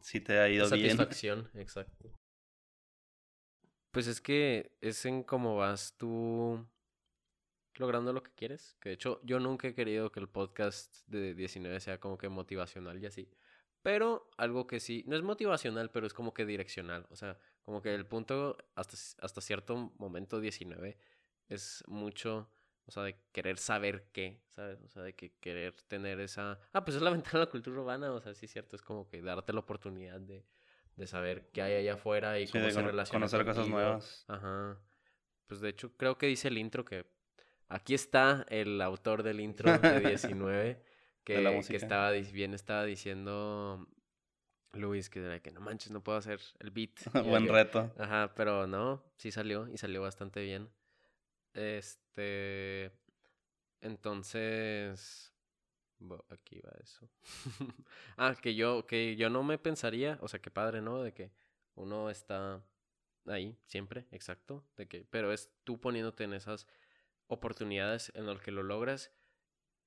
[0.00, 0.96] si, te ha ido bien.
[0.96, 2.12] Satisfacción, exacto.
[3.90, 6.66] Pues es que es en cómo vas tú
[7.74, 8.76] logrando lo que quieres.
[8.80, 12.28] Que de hecho, yo nunca he querido que el podcast de 19 sea como que
[12.28, 13.30] motivacional y así.
[13.82, 17.06] Pero algo que sí, no es motivacional, pero es como que direccional.
[17.10, 20.98] O sea, como que el punto hasta, hasta cierto momento 19
[21.48, 22.50] es mucho
[22.86, 24.80] o sea, de querer saber qué, ¿sabes?
[24.82, 26.58] O sea, de que querer tener esa...
[26.72, 28.82] Ah, pues es la ventana de la cultura urbana, o sea, sí es cierto, es
[28.82, 30.44] como que darte la oportunidad de,
[30.94, 33.18] de saber qué hay allá afuera y cómo se relaciona.
[33.18, 34.24] Conocer cosas nuevas.
[34.28, 34.80] Ajá.
[35.46, 37.06] Pues de hecho, creo que dice el intro que...
[37.68, 40.80] Aquí está el autor del intro de 19,
[41.24, 43.88] que, que estaba, bien estaba diciendo
[44.72, 46.92] Luis, que era que no manches, no puedo hacer el beat.
[47.26, 47.92] Buen reto.
[47.98, 50.70] Ajá, pero no, sí salió y salió bastante bien.
[51.56, 52.92] Este.
[53.80, 55.32] Entonces.
[56.28, 57.08] Aquí va eso.
[58.18, 61.02] ah, que yo, que yo no me pensaría, o sea, que padre, ¿no?
[61.02, 61.32] De que
[61.74, 62.62] uno está
[63.26, 64.62] ahí siempre, exacto.
[64.76, 66.66] De que, pero es tú poniéndote en esas
[67.28, 69.10] oportunidades en las que lo logras.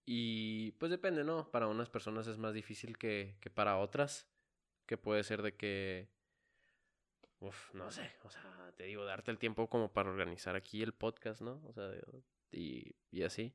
[0.03, 1.51] Y pues depende, ¿no?
[1.51, 4.27] Para unas personas es más difícil que, que para otras.
[4.88, 6.10] Que puede ser de que
[7.39, 10.93] uf, no sé, o sea, te digo, darte el tiempo como para organizar aquí el
[10.93, 11.62] podcast, ¿no?
[11.67, 11.91] O sea,
[12.52, 13.54] y, y así.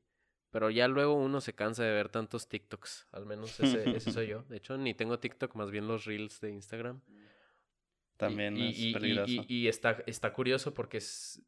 [0.51, 4.27] Pero ya luego uno se cansa de ver tantos TikToks, al menos ese, ese soy
[4.27, 4.43] yo.
[4.43, 7.01] De hecho, ni tengo TikTok, más bien los reels de Instagram.
[8.17, 9.31] También y, es y- peligroso.
[9.31, 11.41] y- y está, está curioso porque es,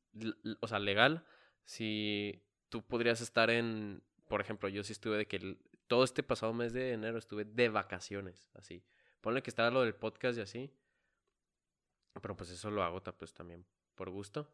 [0.60, 1.26] o sea, legal.
[1.63, 6.23] Si tú podrías estar en, por ejemplo, yo sí estuve de que el- todo este
[6.23, 8.84] pasado mes de enero estuve de vacaciones, así.
[9.21, 10.73] Ponle que estaba lo del podcast y así.
[12.21, 14.51] Pero pues eso lo hago pues también por gusto.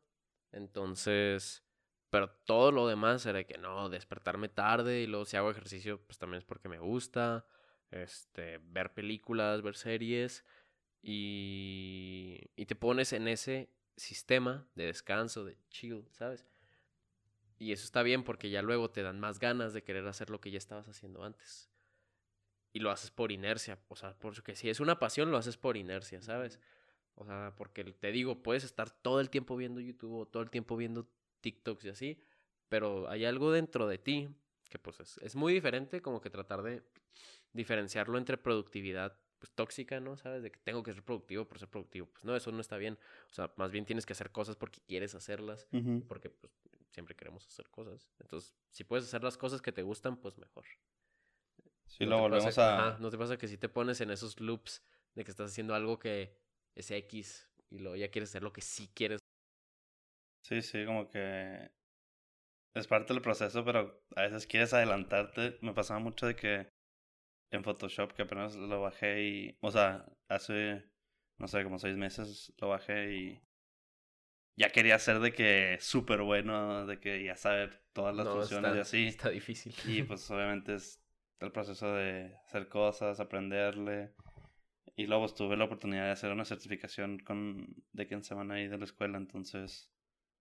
[0.52, 1.64] Entonces,
[2.10, 6.18] pero todo lo demás era que no, despertarme tarde y luego si hago ejercicio, pues
[6.18, 7.46] también es porque me gusta.
[7.92, 10.44] Este, ver películas, ver series
[11.04, 16.48] y, y te pones en ese sistema de descanso, de chill, ¿sabes?
[17.60, 20.42] Y eso está bien porque ya luego te dan más ganas de querer hacer lo
[20.42, 21.70] que ya estabas haciendo antes.
[22.72, 25.78] Y lo haces por inercia, o sea, porque si es una pasión, lo haces por
[25.78, 26.60] inercia, ¿sabes?
[27.16, 30.50] O sea, porque te digo, puedes estar todo el tiempo viendo YouTube o todo el
[30.50, 31.08] tiempo viendo
[31.42, 32.20] TikToks y así,
[32.70, 34.30] pero hay algo dentro de ti
[34.70, 36.82] que pues es, es muy diferente como que tratar de
[37.52, 40.16] diferenciarlo entre productividad pues tóxica, ¿no?
[40.18, 40.42] ¿Sabes?
[40.42, 42.08] De que tengo que ser productivo por ser productivo.
[42.08, 42.98] Pues no, eso no está bien.
[43.30, 45.68] O sea, más bien tienes que hacer cosas porque quieres hacerlas,
[46.08, 46.54] porque pues
[46.92, 48.10] siempre queremos hacer cosas.
[48.20, 50.64] Entonces, si puedes hacer las cosas que te gustan, pues mejor.
[51.88, 52.88] Sí, ¿No lo volvemos pasa- a...
[52.88, 54.82] ajá, ¿No te pasa que si te pones en esos loops
[55.14, 56.40] de que estás haciendo algo que
[56.76, 59.20] es X y luego ya quieres hacer lo que sí quieres?
[60.42, 61.72] Sí, sí, como que
[62.74, 65.58] es parte del proceso, pero a veces quieres adelantarte.
[65.62, 66.68] Me pasaba mucho de que
[67.52, 70.86] en Photoshop, que apenas lo bajé y, o sea, hace,
[71.40, 73.42] no sé, como seis meses lo bajé y
[74.56, 78.74] ya quería ser de que súper bueno, de que ya saber todas las No, funciones
[78.74, 79.08] está, y así.
[79.08, 79.74] Está difícil.
[79.84, 81.02] Y pues obviamente es
[81.40, 84.14] el proceso de hacer cosas, aprenderle.
[84.96, 88.52] Y luego pues, tuve la oportunidad de hacer una certificación con de quien se van
[88.52, 89.92] ahí de la escuela, entonces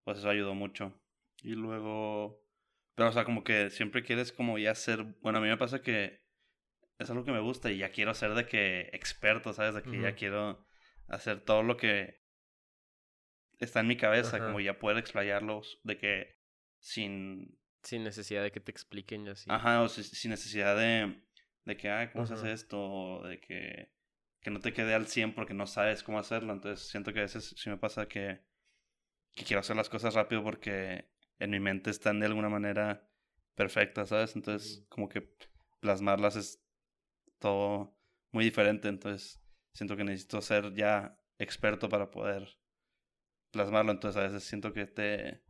[0.05, 1.01] pues eso ayudó mucho.
[1.43, 2.45] Y luego,
[2.95, 5.81] pero o sea, como que siempre quieres como ya ser, bueno, a mí me pasa
[5.83, 6.21] que
[6.99, 9.75] es algo que me gusta y ya quiero ser de que experto, ¿sabes?
[9.75, 10.67] De que ya quiero
[11.09, 12.23] hacer todo lo que
[13.59, 16.37] está en mi cabeza, como ya poder explayarlo de que
[16.79, 19.51] sin Sin necesidad de que te expliquen y así.
[19.51, 21.21] Ajá, o si- sin necesidad de,
[21.65, 22.43] de que, ah, ¿cómo se Ajá.
[22.43, 22.81] hace esto?
[22.81, 23.91] O de que,
[24.43, 26.53] que no te quede al 100 porque no sabes cómo hacerlo.
[26.53, 28.41] Entonces siento que a veces sí me pasa que,
[29.35, 33.09] que quiero hacer las cosas rápido porque en mi mente están de alguna manera
[33.55, 34.35] perfectas, ¿sabes?
[34.35, 35.29] Entonces como que
[35.81, 36.63] plasmarlas es
[37.39, 37.97] todo
[38.33, 38.89] muy diferente.
[38.89, 39.41] Entonces
[39.73, 42.59] siento que necesito ser ya experto para poder
[43.53, 43.93] plasmarlo.
[43.93, 45.43] Entonces a veces siento que te...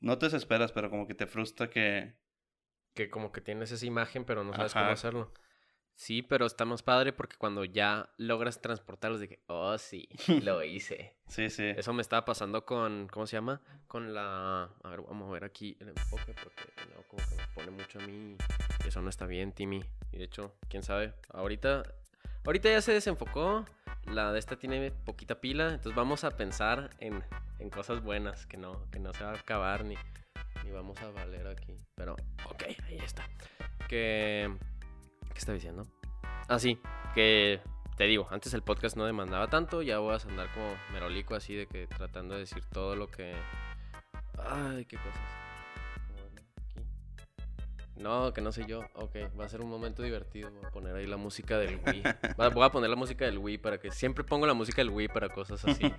[0.00, 2.14] No te desesperas, pero como que te frustra que...
[2.94, 4.84] Que como que tienes esa imagen, pero no sabes Ajá.
[4.84, 5.32] cómo hacerlo.
[5.94, 10.08] Sí, pero está más padre porque cuando ya logras transportarlos de que, oh, sí,
[10.42, 11.14] lo hice.
[11.28, 11.64] Sí, sí.
[11.76, 13.60] Eso me estaba pasando con, ¿cómo se llama?
[13.86, 14.64] Con la...
[14.82, 17.98] A ver, vamos a ver aquí el enfoque porque no, como que me pone mucho
[17.98, 18.36] a mí.
[18.84, 19.84] y Eso no está bien, Timmy.
[20.10, 21.14] Y de hecho, quién sabe.
[21.30, 21.82] Ahorita,
[22.44, 23.64] ahorita ya se desenfocó.
[24.06, 25.68] La de esta tiene poquita pila.
[25.68, 27.22] Entonces vamos a pensar en,
[27.60, 29.94] en cosas buenas que no, que no se va a acabar ni,
[30.64, 31.78] ni vamos a valer aquí.
[31.94, 33.28] Pero, ok, ahí está.
[33.88, 34.50] Que...
[35.32, 35.86] ¿Qué está diciendo?
[36.48, 36.78] Ah, sí,
[37.14, 37.60] que
[37.96, 41.54] te digo, antes el podcast no demandaba tanto, ya voy a andar como merolico así
[41.54, 43.34] de que tratando de decir todo lo que...
[44.38, 45.20] Ay, qué cosas.
[47.96, 48.80] No, que no sé yo.
[48.94, 50.50] Ok, va a ser un momento divertido.
[50.50, 52.02] Voy a poner ahí la música del Wii.
[52.54, 53.92] Voy a poner la música del Wii para que...
[53.92, 55.92] Siempre pongo la música del Wii para cosas así.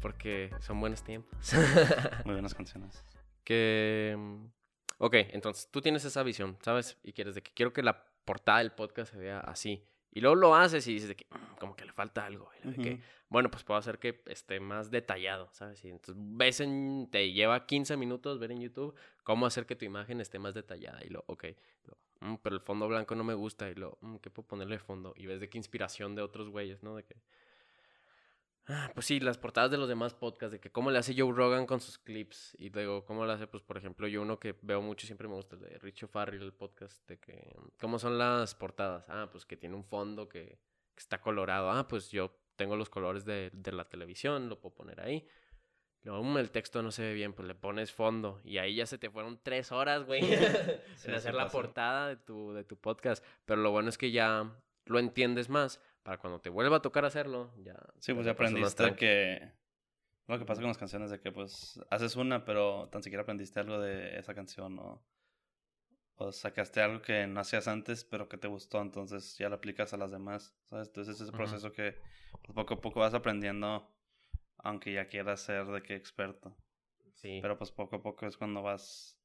[0.00, 1.36] Porque son buenos tiempos.
[2.24, 3.04] Muy buenas canciones.
[3.42, 4.16] que...
[4.98, 6.96] Ok, entonces tú tienes esa visión, ¿sabes?
[7.02, 9.84] Y quieres de que quiero que la portada del podcast se vea así.
[10.14, 12.50] Y luego lo haces y dices de que "Mm, como que le falta algo.
[12.62, 15.84] y de que, bueno, pues puedo hacer que esté más detallado, ¿sabes?
[15.84, 19.84] Y entonces ves en, te lleva 15 minutos ver en YouTube cómo hacer que tu
[19.84, 21.04] imagen esté más detallada.
[21.04, 21.44] Y lo, ok,
[21.86, 23.68] lo, "Mm, pero el fondo blanco no me gusta.
[23.70, 25.12] Y lo, "Mm, ¿qué puedo ponerle de fondo?
[25.16, 26.94] Y ves de qué inspiración de otros güeyes, ¿no?
[26.96, 27.16] De que,
[28.68, 31.32] Ah, Pues sí, las portadas de los demás podcasts, de que cómo le hace Joe
[31.32, 32.54] Rogan con sus clips.
[32.58, 35.34] Y luego, cómo le hace, pues, por ejemplo, yo uno que veo mucho siempre me
[35.34, 39.04] gusta, el de Richo Farrell, el podcast, de que, ¿cómo son las portadas?
[39.08, 40.58] Ah, pues que tiene un fondo que,
[40.94, 41.70] que está colorado.
[41.70, 45.26] Ah, pues yo tengo los colores de, de la televisión, lo puedo poner ahí.
[46.04, 48.40] Luego, "Mm, el texto no se ve bien, pues le pones fondo.
[48.44, 50.20] Y ahí ya se te fueron tres horas, güey,
[50.96, 53.24] sí hacer la portada de tu, de tu podcast.
[53.44, 54.52] Pero lo bueno es que ya
[54.86, 55.80] lo entiendes más.
[56.02, 57.76] Para cuando te vuelva a tocar hacerlo, ya.
[58.00, 59.52] Sí, pues ya aprendiste que...
[60.28, 63.60] Lo que pasa con las canciones de que pues haces una, pero tan siquiera aprendiste
[63.60, 65.02] algo de esa canción o,
[66.16, 69.92] o sacaste algo que no hacías antes, pero que te gustó, entonces ya lo aplicas
[69.92, 70.88] a las demás, ¿sabes?
[70.88, 71.36] Entonces ese Ujú.
[71.36, 71.96] proceso que
[72.42, 73.88] pues, poco a poco vas aprendiendo
[74.58, 76.54] aunque ya quieras ser de qué experto.
[77.14, 77.40] Sí.
[77.42, 79.18] Pero pues poco a poco es cuando vas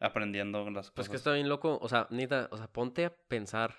[0.00, 1.10] aprendiendo las Pues cosas.
[1.10, 3.74] que está bien loco, o sea, Nita, o sea, ponte a pensar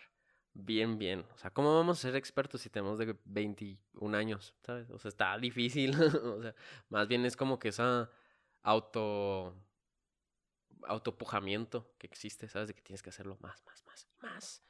[0.56, 1.24] bien, bien.
[1.36, 4.56] O sea, ¿cómo vamos a ser expertos si tenemos de 21 años?
[4.64, 4.90] ¿Sabes?
[4.90, 5.92] O sea, está difícil.
[6.40, 6.56] o sea,
[6.90, 8.10] más bien es como que esa
[8.64, 9.54] auto
[10.88, 12.68] autopujamiento que existe, ¿sabes?
[12.68, 14.64] De que tienes que hacerlo más, más, más, más.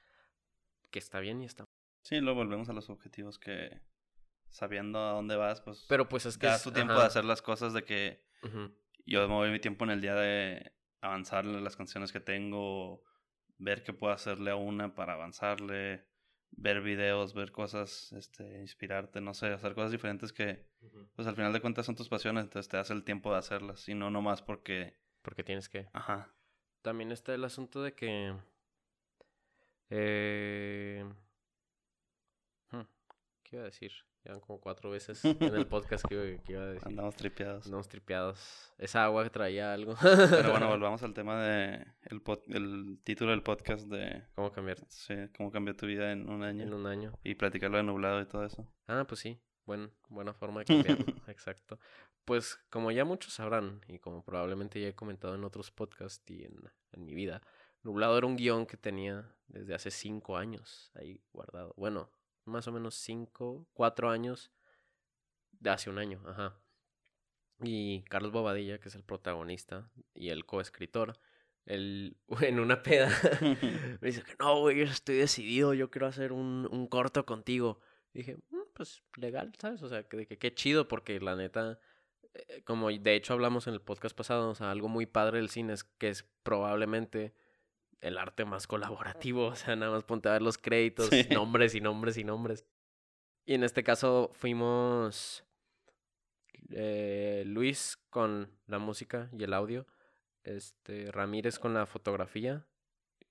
[0.92, 1.66] Que está bien y está.
[2.04, 3.82] Sí, luego volvemos a los objetivos que
[4.50, 6.48] sabiendo a dónde vas, pues Pero pues es que.
[6.48, 8.24] das es- tu tiempo ajá, de hacer las cosas de que
[9.06, 10.72] yo me doy mi tiempo en el día de
[11.02, 13.04] avanzarle las canciones que tengo,
[13.58, 16.06] ver qué puedo hacerle a una para avanzarle,
[16.52, 20.66] ver videos, ver cosas, este, inspirarte, no sé, hacer cosas diferentes que,
[21.16, 23.88] pues al final de cuentas son tus pasiones, entonces te das el tiempo de hacerlas
[23.90, 25.90] y no nomás porque, Porque tienes que.
[25.94, 26.34] ajá,
[26.82, 28.36] También está el asunto de que.
[29.90, 31.06] Eh...
[33.56, 33.94] ¿Qué iba a decir?
[34.26, 36.90] Llevan como cuatro veces en el podcast que, iba- que iba a decir.
[36.90, 37.64] andamos tripeados.
[37.66, 38.74] Andamos tripeados.
[38.78, 39.96] Esa agua que traía algo.
[40.02, 44.80] Pero bueno, volvamos al tema de el, pod- el título del podcast de ¿Cómo cambiar
[44.90, 47.14] sí, cómo cambió tu vida en un año en un año?
[47.24, 48.68] y platicarlo de nublado y todo eso.
[48.88, 49.40] Ah, pues sí.
[49.66, 51.06] Buen, buena forma de cambiarlo.
[51.28, 51.80] Exacto.
[52.26, 56.44] Pues como ya muchos sabrán, y como probablemente ya he comentado en otros podcasts y
[56.44, 56.60] en,
[56.92, 57.42] en mi vida,
[57.84, 61.74] Nublado era un guion que tenía desde hace cinco años ahí guardado.
[61.78, 62.10] Bueno,
[62.46, 64.52] más o menos cinco, cuatro años
[65.52, 66.60] de hace un año, ajá.
[67.62, 71.18] Y Carlos Bobadilla, que es el protagonista y el coescritor,
[71.66, 73.10] él en una peda
[74.02, 77.80] me dice que no, güey, yo estoy decidido, yo quiero hacer un, un corto contigo.
[78.14, 79.82] Y dije, "Mm, pues legal, ¿sabes?
[79.84, 81.80] O sea, que, que qué chido, porque la neta,
[82.34, 85.50] eh, como de hecho hablamos en el podcast pasado, o sea, algo muy padre del
[85.50, 87.34] cine es que es probablemente
[88.06, 91.28] el arte más colaborativo, o sea, nada más ponte a ver los créditos, Sí.
[91.34, 92.66] nombres y nombres y nombres.
[93.46, 95.44] Y en este caso fuimos
[96.72, 99.86] eh, Luis con la música y el audio,
[100.44, 102.66] este Ramírez con la fotografía,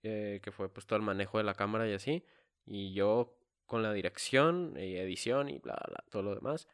[0.03, 2.25] eh, que fue pues todo el manejo de la cámara y así,
[2.67, 6.69] y yo con la dirección y edición y bla, bla, todo lo demás.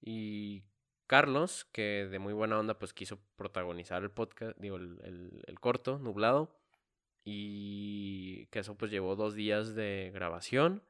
[0.00, 0.64] Y
[1.06, 5.60] Carlos, que de muy buena onda pues quiso protagonizar el podcast, digo, el, el- el
[5.60, 6.58] corto, nublado,
[7.24, 10.82] y que eso pues llevó dos días de grabación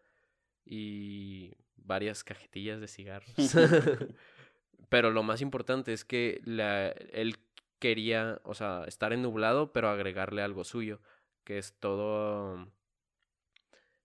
[0.65, 3.35] y varias cajetillas de cigarros.
[4.89, 7.37] pero lo más importante es que la, él
[7.79, 11.01] quería, o sea, estar en nublado, pero agregarle algo suyo,
[11.45, 12.69] que es todo,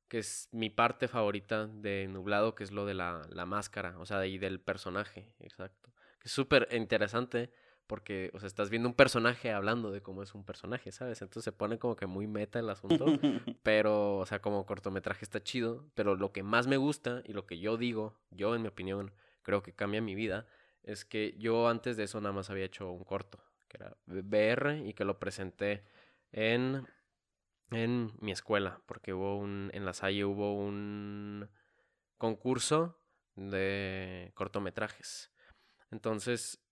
[0.07, 4.05] que es mi parte favorita de nublado, que es lo de la, la máscara, o
[4.05, 5.91] sea, y del personaje, exacto.
[6.19, 7.51] Que es súper interesante
[7.87, 11.21] porque, o sea, estás viendo un personaje hablando de cómo es un personaje, ¿sabes?
[11.21, 13.05] Entonces se pone como que muy meta el asunto.
[13.63, 15.89] Pero, o sea, como cortometraje está chido.
[15.95, 19.13] Pero lo que más me gusta y lo que yo digo, yo en mi opinión,
[19.41, 20.47] creo que cambia mi vida,
[20.83, 24.85] es que yo antes de eso nada más había hecho un corto, que era BR,
[24.85, 25.85] y que lo presenté
[26.31, 26.85] en,
[27.71, 31.49] en mi escuela, porque hubo un, en la Salle hubo un
[32.17, 32.99] concurso
[33.35, 35.31] de cortometrajes.
[35.91, 36.66] Entonces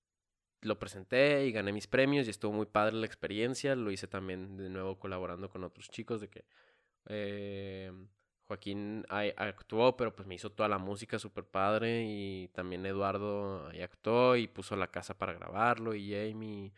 [0.66, 3.76] lo presenté y gané mis premios y estuvo muy padre la experiencia.
[3.76, 6.46] Lo hice también de nuevo colaborando con otros chicos de que
[7.08, 7.92] eh,
[8.48, 13.82] Joaquín actuó, pero pues me hizo toda la música súper padre y también Eduardo ahí
[13.82, 16.74] actuó y puso la casa para grabarlo y Jamie.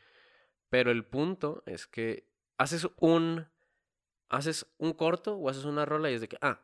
[0.69, 3.47] Pero el punto es que haces un
[4.29, 6.61] haces un corto o haces una rola y es de que ah,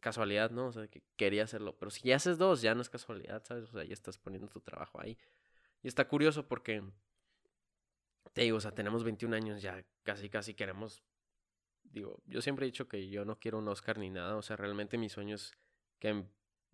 [0.00, 0.68] casualidad, ¿no?
[0.68, 3.64] O sea, que quería hacerlo, pero si haces dos ya no es casualidad, ¿sabes?
[3.64, 5.18] O sea, ya estás poniendo tu trabajo ahí.
[5.86, 6.82] Y está curioso porque,
[8.32, 11.04] te digo, o sea, tenemos 21 años, ya casi, casi queremos,
[11.84, 14.56] digo, yo siempre he dicho que yo no quiero un Oscar ni nada, o sea,
[14.56, 15.52] realmente mi sueño es
[16.00, 16.24] que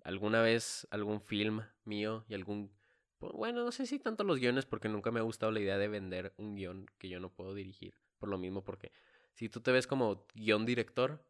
[0.03, 2.73] alguna vez algún film mío y algún,
[3.21, 5.77] bu- bueno, no sé si tanto los guiones, porque nunca me ha gustado la idea
[5.77, 8.93] de vender un guion que yo no puedo dirigir, por lo mismo, porque
[9.35, 11.23] si tú te ves como guion director,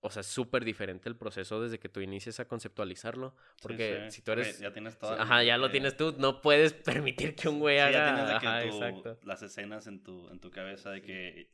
[0.00, 3.34] o sea, es súper diferente el proceso desde que tú inicies a conceptualizarlo.
[3.62, 4.58] Porque sí, si tú eres.
[4.60, 5.12] Ya tienes todo.
[5.20, 6.14] Ajá, ya lo tienes tú.
[6.18, 6.72] No puedes
[7.24, 7.92] permitir que un güey Sí, haga.
[7.92, 9.18] ya tienes de que Ajá, tu- exacto.
[9.24, 11.50] las escenas en tu, en tu cabeza de que,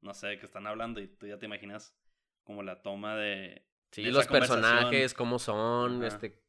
[0.00, 1.94] no sé, que están hablando y tú ya te imaginas
[2.44, 3.64] como la toma de...
[3.90, 6.06] Sí, de los personajes, cómo son, Ajá.
[6.08, 6.42] este.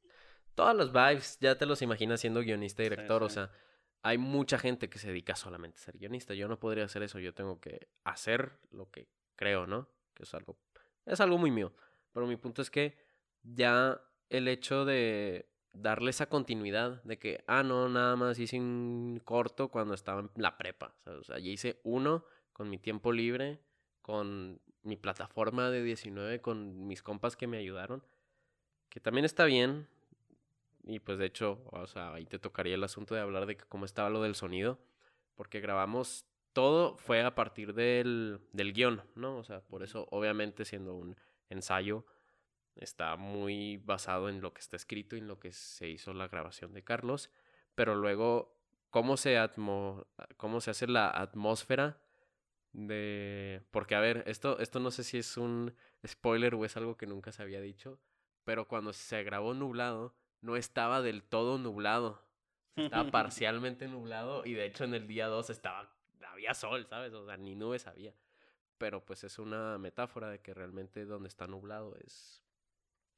[0.56, 3.24] Todas las vibes, ya te los imaginas siendo guionista y director.
[3.24, 3.50] O sea,
[4.04, 6.34] hay mucha gente que se dedica solamente a ser guionista.
[6.34, 7.18] Yo no podría hacer eso.
[7.18, 9.88] Yo tengo que hacer lo que creo, ¿no?
[10.14, 10.60] Que es algo.
[11.06, 11.74] Es algo muy mío.
[12.14, 12.98] Pero mi punto es que
[13.44, 19.22] ya el hecho de darle esa continuidad de que, ah, no, nada más hice un
[19.24, 20.96] corto cuando estaba en la prepa.
[21.06, 23.60] O sea, ya hice uno con mi tiempo libre,
[24.02, 28.04] con mi plataforma de 19, con mis compas que me ayudaron,
[28.90, 29.88] que también está bien.
[30.84, 33.86] y pues de hecho, o sea, ahí te tocaría el asunto de hablar de cómo
[33.86, 34.80] estaba lo del sonido,
[35.36, 36.26] porque grabamos
[36.60, 39.38] todo fue a partir del, del guion, ¿no?
[39.38, 41.16] O sea, por eso obviamente siendo un
[41.50, 42.06] ensayo
[42.76, 46.28] está muy basado en lo que está escrito y en lo que se hizo la
[46.28, 47.30] grabación de Carlos,
[47.76, 50.06] pero luego cómo se, atmo,
[50.36, 52.02] cómo se hace la atmósfera
[52.74, 53.64] de...
[53.72, 55.74] Porque, a ver, esto, esto no sé si es un
[56.06, 58.02] spoiler o es algo que nunca se había dicho,
[58.44, 62.22] pero cuando se grabó nublado, no estaba del todo nublado.
[62.76, 65.90] Estaba parcialmente nublado y de hecho en el día 2 estaba,
[66.32, 67.14] había sol, ¿sabes?
[67.14, 68.14] O sea, ni nubes había.
[68.78, 72.42] Pero pues es una metáfora de que realmente donde está nublado es,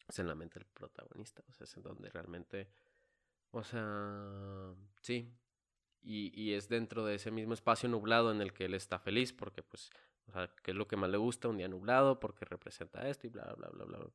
[0.07, 1.43] es en la mente del protagonista.
[1.49, 2.69] O sea, es en donde realmente...
[3.51, 5.29] O sea, sí,
[6.03, 9.33] y, y, es dentro de ese mismo espacio nublado en el que él está feliz,
[9.33, 9.91] porque pues,
[10.27, 13.27] o sea, que es lo que más le gusta, un día nublado, porque representa esto
[13.27, 14.11] y bla, bla, bla, bla, bla.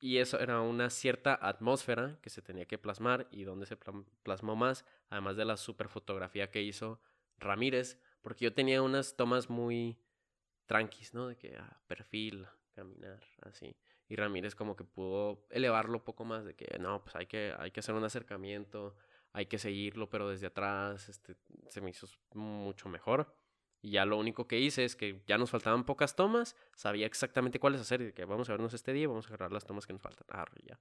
[0.00, 3.78] Y eso era una cierta atmósfera que se tenía que plasmar y donde se
[4.22, 7.00] plasmó más, además de la super fotografía que hizo
[7.38, 9.98] Ramírez, porque yo tenía unas tomas muy
[10.66, 11.28] tranquis, ¿no?
[11.28, 13.76] De que, ah, perfil, caminar, así.
[14.08, 17.54] Y Ramírez como que pudo elevarlo un poco más, de que, no, pues hay que,
[17.58, 18.96] hay que hacer un acercamiento,
[19.32, 21.36] hay que seguirlo, pero desde atrás este,
[21.68, 23.34] se me hizo mucho mejor.
[23.82, 27.60] Y ya lo único que hice es que ya nos faltaban pocas tomas, sabía exactamente
[27.60, 29.92] cuáles hacer y que vamos a vernos este día, vamos a agarrar las tomas que
[29.92, 30.26] nos faltan.
[30.30, 30.80] Ah, ya.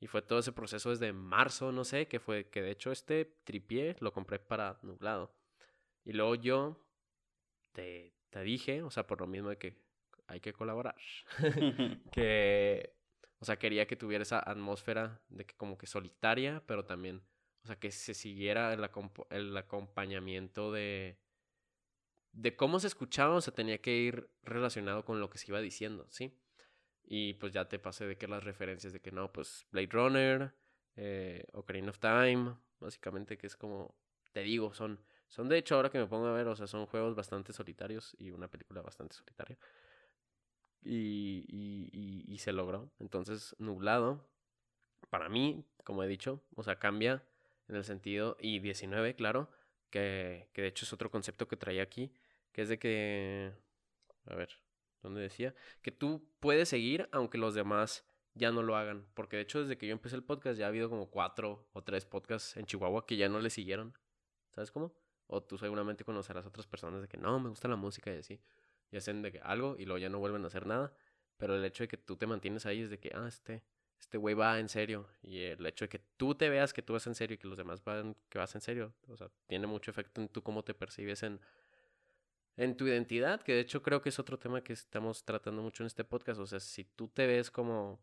[0.00, 3.24] Y fue todo ese proceso desde marzo, no sé, que fue que de hecho este
[3.44, 5.32] tripié lo compré para nublado.
[6.04, 6.86] Y luego yo
[7.72, 9.76] te, te dije, o sea, por lo mismo de que
[10.26, 10.96] hay que colaborar,
[12.12, 12.94] que,
[13.38, 17.22] o sea, quería que tuviera esa atmósfera de que como que solitaria, pero también
[17.64, 18.86] o sea, que se siguiera el,
[19.30, 21.18] el acompañamiento de,
[22.32, 25.60] de cómo se escuchaba, o sea, tenía que ir relacionado con lo que se iba
[25.62, 26.38] diciendo, ¿sí?
[27.02, 30.54] Y pues ya te pasé de que las referencias de que no, pues Blade Runner,
[30.96, 33.96] eh, Ocarina of Time, básicamente que es como,
[34.32, 35.02] te digo, son,
[35.34, 38.14] son de hecho ahora que me pongo a ver, o sea, son juegos bastante solitarios
[38.20, 39.58] y una película bastante solitaria.
[40.80, 41.44] Y,
[42.28, 42.92] y, se logró.
[43.00, 44.28] Entonces, nublado,
[45.10, 47.24] para mí, como he dicho, o sea, cambia
[47.66, 49.50] en el sentido, y 19, claro,
[49.90, 52.12] que, que de hecho es otro concepto que traía aquí,
[52.52, 53.52] que es de que,
[54.26, 54.50] a ver,
[55.02, 55.52] ¿dónde decía?
[55.82, 59.78] Que tú puedes seguir aunque los demás ya no lo hagan, porque de hecho desde
[59.78, 63.04] que yo empecé el podcast ya ha habido como cuatro o tres podcasts en Chihuahua
[63.06, 63.98] que ya no le siguieron,
[64.52, 64.94] ¿sabes cómo?
[65.26, 68.18] O tú seguramente conocerás a otras personas de que no, me gusta la música y
[68.18, 68.40] así,
[68.90, 70.92] y hacen de que algo y luego ya no vuelven a hacer nada,
[71.36, 73.62] pero el hecho de que tú te mantienes ahí es de que, ah, este,
[73.98, 75.08] este güey va en serio.
[75.22, 77.48] Y el hecho de que tú te veas que tú vas en serio y que
[77.48, 80.62] los demás van que vas en serio, o sea, tiene mucho efecto en tú cómo
[80.62, 81.40] te percibes en,
[82.56, 85.82] en tu identidad, que de hecho creo que es otro tema que estamos tratando mucho
[85.82, 86.40] en este podcast.
[86.40, 88.00] O sea, si tú te ves como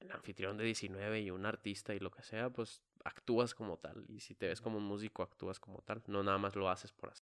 [0.00, 4.04] el anfitrión de 19 y un artista y lo que sea, pues actúas como tal.
[4.08, 6.02] Y si te ves como un músico, actúas como tal.
[6.06, 7.24] No nada más lo haces por así.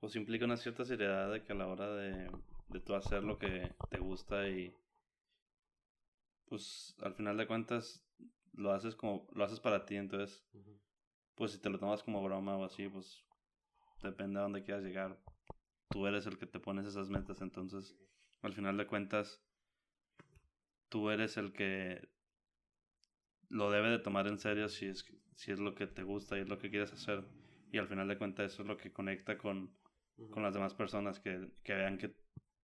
[0.00, 2.30] Pues implica una cierta seriedad de que a la hora de
[2.70, 4.72] de tú hacer lo que te gusta y
[6.48, 8.02] pues al final de cuentas
[8.54, 10.44] lo haces como lo haces para ti entonces
[11.34, 13.24] pues si te lo tomas como broma o así pues
[14.02, 15.18] depende a dónde quieras llegar
[15.90, 17.96] tú eres el que te pones esas metas entonces
[18.42, 19.40] al final de cuentas
[20.90, 22.06] tú eres el que
[23.48, 26.42] lo debe de tomar en serio si es si es lo que te gusta y
[26.42, 27.24] es lo que quieres hacer
[27.72, 29.74] y al final de cuentas eso es lo que conecta con,
[30.30, 32.14] con las demás personas que, que vean que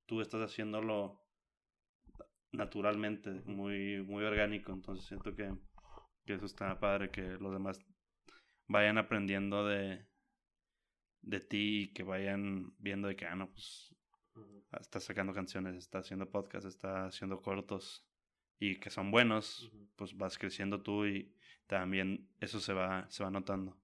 [0.05, 1.27] tú estás haciéndolo
[2.53, 4.73] naturalmente, muy, muy orgánico.
[4.73, 5.53] Entonces siento que,
[6.25, 7.79] que, eso está padre, que los demás
[8.67, 10.07] vayan aprendiendo de,
[11.23, 13.95] de ti y que vayan viendo de que, ah, no, pues
[14.81, 18.06] está sacando canciones, está haciendo podcasts, está haciendo cortos
[18.59, 21.33] y que son buenos, pues vas creciendo tú y
[21.67, 23.77] también eso se va, se va notando.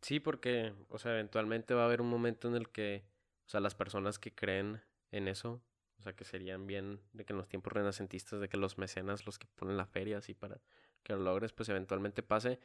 [0.00, 3.04] Sí, porque, o sea, eventualmente va a haber un momento en el que,
[3.46, 4.82] o sea, las personas que creen
[5.12, 5.62] en eso.
[5.98, 9.24] O sea, que serían bien de que en los tiempos renacentistas, de que los mecenas,
[9.24, 10.60] los que ponen la feria así para
[11.02, 12.58] que lo logres, pues eventualmente pase.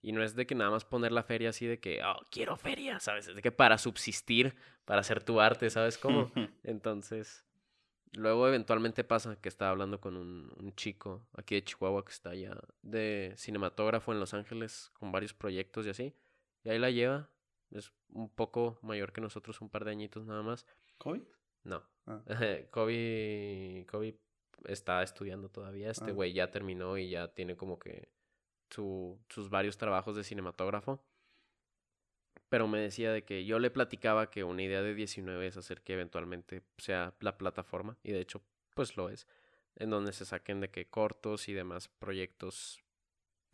[0.00, 2.56] Y no es de que nada más poner la feria así de que, oh, quiero
[2.56, 3.28] feria, ¿sabes?
[3.28, 6.32] Es de que para subsistir, para hacer tu arte, ¿sabes cómo?
[6.64, 7.44] Entonces,
[8.12, 12.30] luego eventualmente pasa que estaba hablando con un, un, chico aquí de Chihuahua que está
[12.30, 16.14] allá de cinematógrafo en Los Ángeles con varios proyectos y así.
[16.64, 17.30] Y ahí la lleva.
[17.70, 20.66] Es un poco mayor que nosotros, un par de añitos nada más.
[20.98, 21.22] ¿COVID?
[21.64, 21.82] No.
[22.06, 22.22] Ah.
[22.70, 24.18] Kobe, Kobe
[24.64, 25.90] está estudiando todavía.
[25.90, 26.14] Este ah.
[26.14, 28.10] güey ya terminó y ya tiene como que
[28.70, 31.02] su, sus varios trabajos de cinematógrafo.
[32.52, 35.80] Pero me decía de que yo le platicaba que una idea de 19 es hacer
[35.80, 37.96] que eventualmente sea la plataforma.
[38.02, 38.42] Y de hecho,
[38.74, 39.26] pues lo es.
[39.76, 42.82] en donde se saquen de que cortos y demás proyectos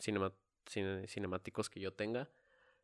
[0.01, 2.29] cinemáticos que yo tenga.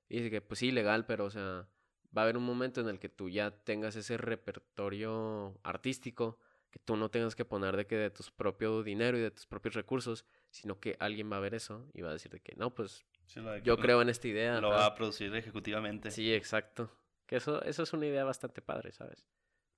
[0.09, 1.69] Y dice que, pues sí, legal, pero o sea,
[2.17, 6.39] va a haber un momento en el que tú ya tengas ese repertorio artístico,
[6.71, 9.47] que tú no tengas que poner de que de tus propio dinero y de tus
[9.47, 12.55] propios recursos, sino que alguien va a ver eso y va a decir de que,
[12.57, 13.05] no, pues
[13.62, 14.61] yo creo en esta idea.
[14.61, 16.11] Lo va a producir ejecutivamente.
[16.11, 16.91] Sí, exacto.
[17.27, 19.27] Que eso, eso es una idea bastante padre, ¿sabes?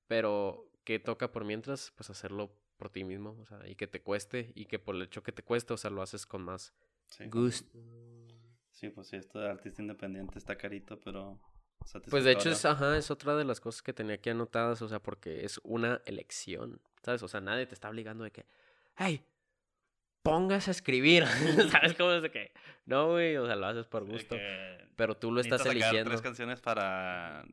[0.07, 4.03] Pero que toca por mientras, pues hacerlo por ti mismo, o sea, y que te
[4.03, 6.75] cueste, y que por el hecho que te cueste, o sea, lo haces con más
[7.31, 7.79] gusto.
[8.71, 11.41] Sí, pues sí, esto de artista independiente está carito, pero
[12.11, 14.89] pues de hecho es, ajá, es otra de las cosas que tenía aquí anotadas, o
[14.89, 17.23] sea, porque es una elección, ¿sabes?
[17.23, 18.47] O sea, nadie te está obligando de que,
[18.97, 19.25] hey,
[20.27, 21.25] pongas a escribir,
[21.71, 22.53] ¿sabes cómo es de que?
[22.85, 24.37] No, güey, o sea, lo haces por gusto,
[24.97, 26.11] pero tú lo estás eligiendo.
[26.11, 27.45] tres canciones para...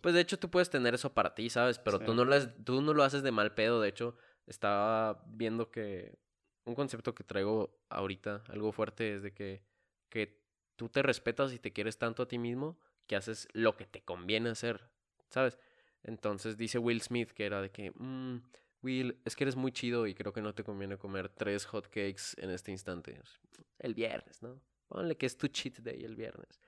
[0.00, 1.78] Pues de hecho tú puedes tener eso para ti, ¿sabes?
[1.78, 5.70] Pero tú, no lo, tú no lo haces de mal pedo, de hecho, estaba viendo
[5.70, 6.18] que
[6.64, 9.62] un concepto que traigo ahorita, algo fuerte, es de que,
[10.08, 10.40] que
[10.76, 14.02] tú te respetas y te quieres tanto a ti mismo que haces lo que te
[14.02, 14.88] conviene hacer,
[15.28, 15.58] ¿sabes?
[16.02, 18.38] Entonces dice Will Smith que era de que, mm,
[18.82, 21.86] Will, es que eres muy chido y creo que no te conviene comer tres hot
[21.86, 23.20] cakes en este instante.
[23.78, 24.60] El viernes, ¿no?
[24.88, 26.60] Ponle que es tu cheat day el viernes.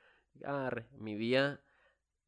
[0.44, 1.62] Arre, mi día,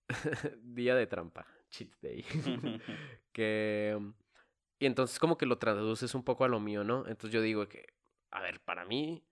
[0.62, 2.24] día de trampa, cheat day.
[3.32, 3.98] que...
[4.78, 7.06] Y entonces como que lo traduces un poco a lo mío, ¿no?
[7.06, 7.86] Entonces yo digo que,
[8.30, 9.22] a ver, para mí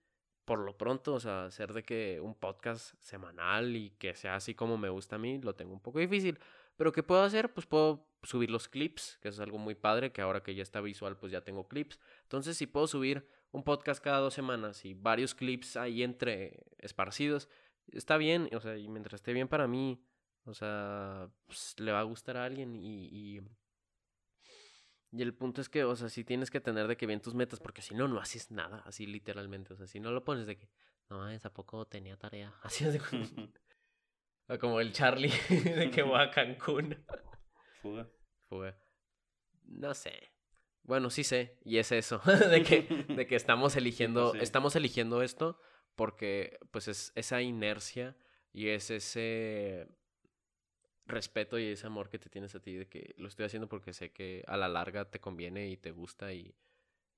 [0.49, 4.55] por lo pronto, o sea, hacer de que un podcast semanal y que sea así
[4.55, 6.39] como me gusta a mí, lo tengo un poco difícil.
[6.79, 7.53] Pero ¿qué puedo hacer?
[7.53, 10.79] Pues puedo subir los clips, que es algo muy padre, que ahora que ya está
[10.79, 11.99] visual, pues ya tengo clips.
[12.23, 17.49] Entonces, si puedo subir un podcast cada dos semanas y varios clips ahí entre esparcidos,
[17.91, 20.01] está bien, o sea, y mientras esté bien para mí,
[20.45, 23.41] o sea, pues, le va a gustar a alguien y
[25.11, 27.33] y el punto es que, o sea, si tienes que tener de que bien tus
[27.33, 29.73] metas, porque si no, no haces nada, así literalmente.
[29.73, 30.69] O sea, si no lo pones de que,
[31.09, 32.53] no, es a poco tenía tarea.
[32.61, 32.99] Así es de
[34.57, 36.97] como el Charlie de que va a Cancún.
[37.81, 38.07] Fuga.
[38.47, 38.75] Fuga.
[39.65, 40.31] No sé.
[40.89, 42.19] Bueno, sí sé, y es eso,
[42.49, 42.81] de que,
[43.15, 45.59] de que estamos eligiendo, estamos eligiendo esto
[45.95, 48.17] porque pues es esa inercia
[48.53, 49.87] y es ese
[51.05, 53.93] respeto y ese amor que te tienes a ti de que lo estoy haciendo porque
[53.93, 56.55] sé que a la larga te conviene y te gusta y,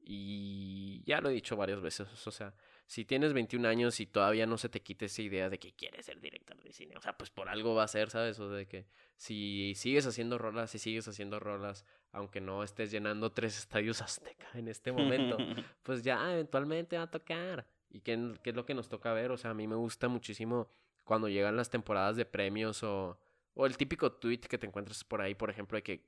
[0.02, 2.54] y ya lo he dicho varias veces, o sea,
[2.92, 6.06] si tienes 21 años y todavía no se te quite esa idea de que quieres
[6.06, 8.38] ser director de cine, o sea, pues por algo va a ser, ¿sabes?
[8.40, 8.86] O de que
[9.16, 14.48] si sigues haciendo rolas, si sigues haciendo rolas, aunque no estés llenando tres estadios azteca
[14.56, 15.38] en este momento,
[15.84, 17.66] pues ya eventualmente va a tocar.
[17.90, 19.32] ¿Y qué, qué es lo que nos toca ver?
[19.32, 20.70] O sea, a mí me gusta muchísimo
[21.06, 23.18] cuando llegan las temporadas de premios o
[23.54, 26.06] o el típico tweet que te encuentras por ahí, por ejemplo, de que.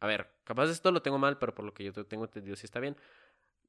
[0.00, 2.66] A ver, capaz esto lo tengo mal, pero por lo que yo tengo entendido, sí
[2.66, 2.96] está bien.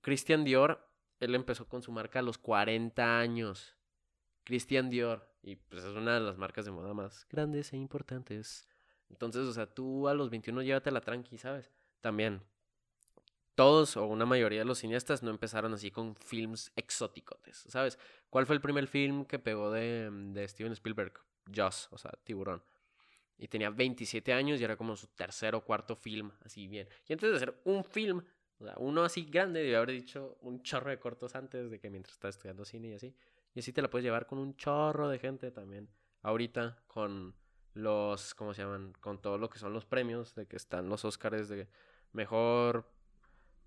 [0.01, 0.87] Christian Dior,
[1.19, 3.75] él empezó con su marca a los 40 años.
[4.43, 5.27] Christian Dior.
[5.41, 8.67] Y pues es una de las marcas de moda más grandes e importantes.
[9.09, 11.71] Entonces, o sea, tú a los 21 llévatela tranqui, ¿sabes?
[12.01, 12.41] También.
[13.55, 17.99] Todos o una mayoría de los cineastas no empezaron así con films exóticos, ¿sabes?
[18.29, 21.13] ¿Cuál fue el primer film que pegó de, de Steven Spielberg?
[21.53, 22.63] Joss, o sea, Tiburón.
[23.37, 26.87] Y tenía 27 años y era como su tercer o cuarto film, así bien.
[27.07, 28.21] Y antes de hacer un film,
[28.59, 31.89] o sea, uno así grande, debe haber dicho un chorro de cortos antes de que
[31.89, 33.15] mientras estaba estudiando cine y así.
[33.55, 35.89] Y así te la puedes llevar con un chorro de gente también.
[36.21, 37.35] Ahorita con
[37.73, 38.93] los, ¿cómo se llaman?
[38.99, 41.67] Con todo lo que son los premios, de que están los Oscars de
[42.11, 42.85] mejor...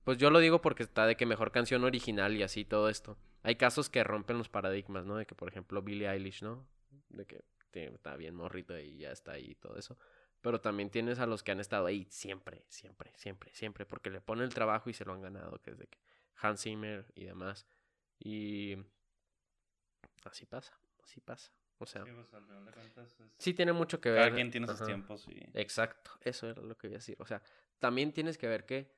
[0.05, 3.17] Pues yo lo digo porque está de que mejor canción original y así todo esto.
[3.43, 5.17] Hay casos que rompen los paradigmas, ¿no?
[5.17, 6.67] De que, por ejemplo, Billie Eilish, ¿no?
[7.09, 9.97] De que está bien morrito y ya está ahí y todo eso.
[10.43, 14.21] Pero también tienes a los que han estado ahí siempre, siempre, siempre, siempre, porque le
[14.21, 15.99] ponen el trabajo y se lo han ganado, que es de que
[16.37, 17.67] Hans Zimmer y demás.
[18.19, 18.77] Y
[20.25, 21.53] así pasa, así pasa.
[21.79, 22.05] O sea,
[23.39, 24.31] sí, tiene mucho que ver.
[24.31, 25.27] Cada tiene sus tiempos.
[25.29, 25.49] Y...
[25.55, 27.17] Exacto, eso era lo que iba a decir.
[27.19, 27.43] O sea,
[27.81, 28.93] también tienes que ver que,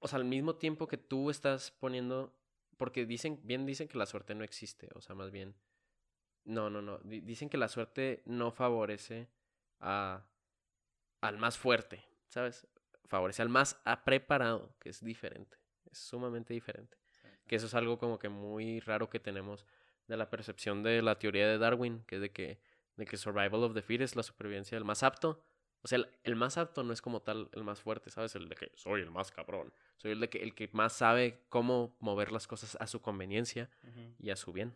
[0.00, 2.34] o sea, al mismo tiempo que tú estás poniendo,
[2.76, 5.54] porque dicen, bien dicen que la suerte no existe, o sea, más bien
[6.44, 6.98] no, no, no.
[7.04, 9.28] Dicen que la suerte no favorece
[9.84, 10.26] a,
[11.20, 12.66] al más fuerte, ¿sabes?
[13.04, 15.58] Favorece al más preparado, que es diferente.
[15.90, 16.96] Es sumamente diferente.
[17.46, 19.66] Que eso es algo como que muy raro que tenemos
[20.08, 22.58] de la percepción de la teoría de Darwin, que es de que,
[22.96, 25.44] de que survival of the fittest, la supervivencia del más apto.
[25.82, 28.34] O sea, el, más apto no es como tal el más fuerte, ¿sabes?
[28.36, 29.72] El de que soy el más cabrón.
[29.98, 33.68] Soy el de que el que más sabe cómo mover las cosas a su conveniencia
[34.18, 34.74] y a su bien.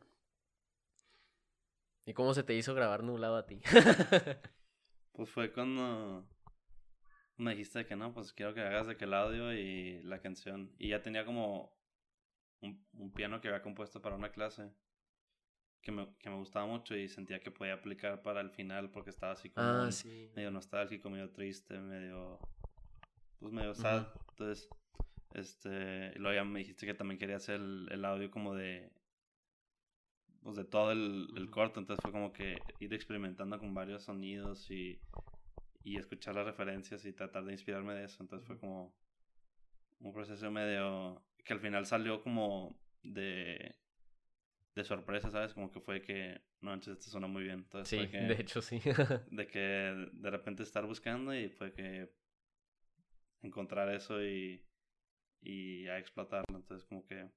[2.04, 3.62] ¿Y cómo se te hizo grabar nublado a ti?
[5.18, 6.24] pues fue cuando.
[7.38, 10.72] me dijiste que no, pues quiero que hagas de que el audio y la canción.
[10.78, 11.76] Y ya tenía como
[12.60, 14.70] un, un piano que había compuesto para una clase
[15.82, 19.10] que me, que me gustaba mucho y sentía que podía aplicar para el final porque
[19.10, 20.30] estaba así como Ah, sí.
[20.36, 22.38] medio nostálgico, medio triste, medio
[23.40, 24.06] pues medio sad.
[24.30, 24.68] Entonces,
[25.34, 28.92] este, y luego ya me dijiste que también quería hacer el, el audio como de
[30.48, 34.70] pues de todo el, el corto, entonces fue como que ir experimentando con varios sonidos
[34.70, 34.98] y,
[35.84, 38.90] y escuchar las referencias y tratar de inspirarme de eso, entonces fue como
[40.00, 43.76] un proceso medio que al final salió como de
[44.74, 45.52] de sorpresa, ¿sabes?
[45.52, 47.58] Como que fue que no, manches, esto suena muy bien.
[47.58, 48.80] Entonces Sí, fue que, de hecho sí.
[49.30, 52.10] de que de repente estar buscando y fue que
[53.42, 54.64] encontrar eso y,
[55.42, 56.56] y a explotarlo.
[56.56, 57.28] Entonces como que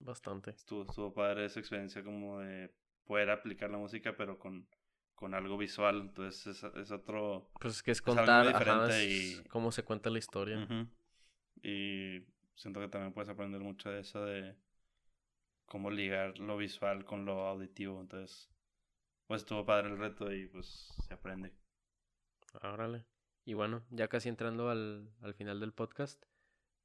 [0.00, 0.50] Bastante.
[0.50, 2.72] estuvo, estuvo padre esa experiencia como de
[3.04, 4.68] poder aplicar la música pero con,
[5.14, 6.00] con algo visual.
[6.02, 7.50] Entonces es, es otro...
[7.60, 10.66] Pues es que es contar ajá, diferente es y- cómo se cuenta la historia.
[11.62, 12.20] Y
[12.54, 14.56] siento que también puedes aprender mucho de eso de
[15.66, 18.00] cómo ligar lo visual con lo auditivo.
[18.00, 18.48] Entonces,
[19.26, 21.52] pues estuvo padre el reto y pues se aprende.
[22.62, 23.04] Órale.
[23.44, 26.22] Y bueno, ya casi entrando al, al final del podcast,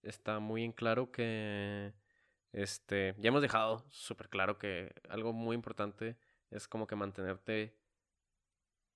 [0.01, 1.93] está muy en claro que
[2.53, 6.17] este, ya hemos dejado súper claro que algo muy importante
[6.51, 7.75] es como que mantenerte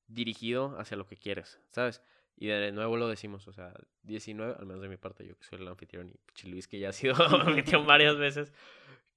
[0.08, 2.02] dirigido hacia lo que quieres, ¿sabes?
[2.40, 3.74] Y de nuevo lo decimos, o sea,
[4.04, 6.08] 19, al menos de mi parte, yo que soy el anfitrión
[6.44, 8.54] y Luis, que ya ha sido anfitrión varias veces,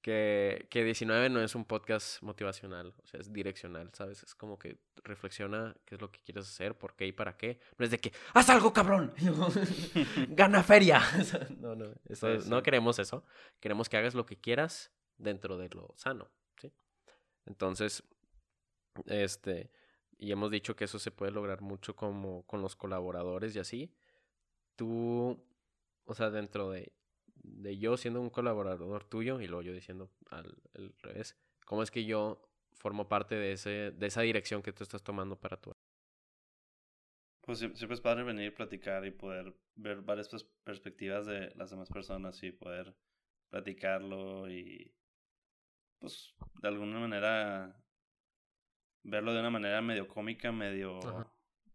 [0.00, 4.22] que, que 19 no es un podcast motivacional, o sea, es direccional, ¿sabes?
[4.22, 7.60] Es como que reflexiona qué es lo que quieres hacer, por qué y para qué.
[7.76, 9.12] No es de que, ¡haz algo, cabrón!
[10.30, 11.02] ¡Gana feria!
[11.58, 13.22] no, no, eso- no queremos eso.
[13.60, 16.72] Queremos que hagas lo que quieras dentro de lo sano, ¿sí?
[17.44, 18.02] Entonces,
[19.04, 19.70] este,
[20.20, 23.92] y hemos dicho que eso se puede lograr mucho como con los colaboradores y así.
[24.76, 25.42] Tú,
[26.06, 26.92] o sea, dentro de,
[27.36, 31.90] de yo siendo un colaborador tuyo y luego yo diciendo al, al revés, ¿cómo es
[31.90, 32.42] que yo
[32.74, 35.72] formo parte de, ese, de esa dirección que tú estás tomando para tu...
[37.42, 41.70] Pues sie- siempre es padre venir, platicar y poder ver varias pers- perspectivas de las
[41.70, 42.94] demás personas y poder
[43.50, 44.94] platicarlo y
[45.98, 47.76] pues de alguna manera
[49.02, 51.32] verlo de una manera medio cómica, medio Ajá.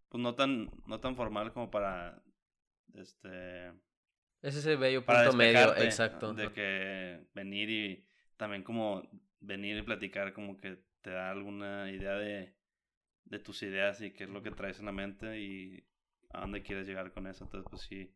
[0.10, 2.22] pues no tan no tan formal como para
[2.94, 3.70] este
[4.42, 6.34] Es ese bello para punto medio, exacto.
[6.34, 8.06] de que venir y
[8.38, 9.08] también como
[9.40, 12.56] venir y platicar como que te da alguna idea de,
[13.26, 15.86] de tus ideas y qué es lo que traes en la mente y
[16.32, 17.44] a dónde quieres llegar con eso.
[17.44, 18.14] Entonces, pues sí,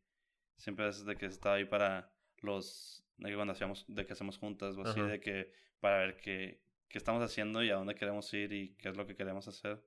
[0.58, 4.38] siempre es de que estaba ahí para los, de que cuando hacíamos, de que hacemos
[4.38, 5.10] juntas o así, Ajá.
[5.10, 8.90] de que para ver qué, qué estamos haciendo y a dónde queremos ir y qué
[8.90, 9.82] es lo que queremos hacer.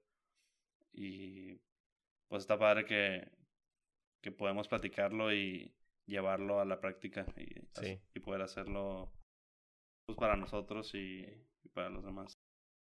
[0.92, 1.61] Y
[2.28, 3.30] pues está padre que,
[4.20, 5.74] que podemos platicarlo y
[6.07, 8.00] llevarlo a la práctica y, Sí.
[8.14, 9.12] y poder hacerlo
[10.07, 11.24] pues para nosotros y,
[11.62, 12.38] y para los demás.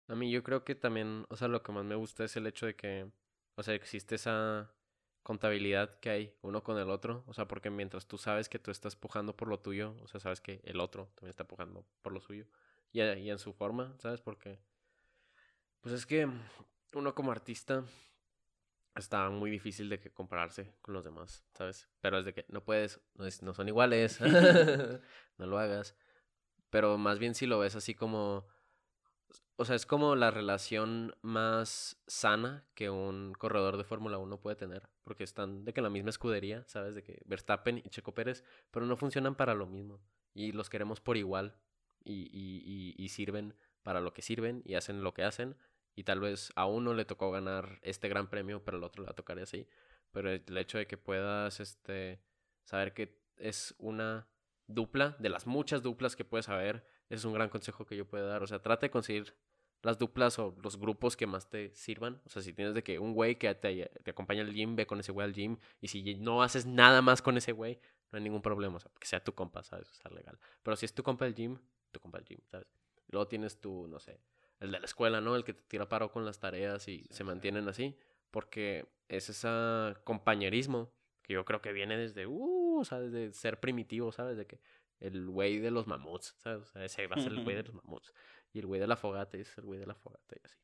[0.09, 2.47] A mí yo creo que también, o sea, lo que más me gusta es el
[2.47, 3.11] hecho de que,
[3.57, 4.75] o sea, existe esa
[5.23, 8.71] contabilidad que hay uno con el otro, o sea, porque mientras tú sabes que tú
[8.71, 12.13] estás pujando por lo tuyo, o sea, sabes que el otro también está pujando por
[12.13, 12.47] lo suyo,
[12.93, 14.21] y, y en su forma, ¿sabes?
[14.21, 14.61] Porque,
[15.81, 16.29] pues es que
[16.95, 17.85] uno como artista
[18.95, 21.89] está muy difícil de que compararse con los demás, ¿sabes?
[22.01, 24.19] Pero es de que no puedes, no, es- no son iguales,
[25.39, 25.97] no lo hagas,
[26.71, 28.47] pero más bien si lo ves así como
[29.57, 34.57] o sea, es como la relación más sana que un corredor de Fórmula 1 puede
[34.57, 34.89] tener.
[35.05, 36.95] Porque están de que en la misma escudería, ¿sabes?
[36.95, 40.01] De que Verstappen y Checo Pérez, pero no funcionan para lo mismo.
[40.33, 41.55] Y los queremos por igual.
[42.03, 45.57] Y, y, y, y sirven para lo que sirven y hacen lo que hacen.
[45.95, 49.07] Y tal vez a uno le tocó ganar este gran premio, pero al otro le
[49.07, 49.67] va a tocar así.
[50.13, 52.23] Pero el hecho de que puedas este,
[52.65, 54.29] saber que es una
[54.67, 58.27] dupla, de las muchas duplas que puedes saber, es un gran consejo que yo puedo
[58.27, 58.43] dar.
[58.43, 59.35] O sea, trata de conseguir
[59.83, 62.21] las duplas o los grupos que más te sirvan.
[62.25, 64.87] O sea, si tienes de que un güey que te, te acompaña al gym, ve
[64.87, 65.59] con ese güey al gym.
[65.81, 67.81] Y si no haces nada más con ese güey,
[68.13, 68.77] no hay ningún problema.
[68.77, 69.89] O sea, que sea tu compa, ¿sabes?
[69.91, 70.39] O sea, legal.
[70.63, 71.59] Pero si es tu compa del gym,
[71.91, 72.67] tu compa gym, ¿sabes?
[73.09, 74.21] Y luego tienes tu, no sé,
[74.61, 75.37] el de la escuela, ¿no?
[75.37, 77.25] El que te tira paro con las tareas y Sí, se sí.
[77.25, 77.97] mantienen así.
[78.31, 79.49] Porque es ese
[80.05, 84.37] compañerismo que yo creo que viene desde, uh, o sea, desde ser primitivo, ¿sabes?
[84.37, 84.61] De que
[85.01, 86.63] el güey de los mamuts, ¿sabes?
[86.63, 88.13] O sea, ese va a ser el güey de los mamuts.
[88.53, 90.59] Y el güey de la fogata es el güey de la fogata y así.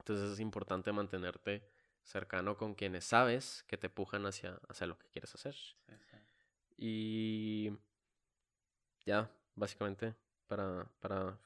[0.00, 1.66] Entonces es importante mantenerte
[2.02, 5.54] cercano con quienes sabes que te pujan hacia, hacia lo que quieres hacer.
[6.76, 7.70] Y
[9.06, 10.14] ya, básicamente,
[10.46, 11.38] para, para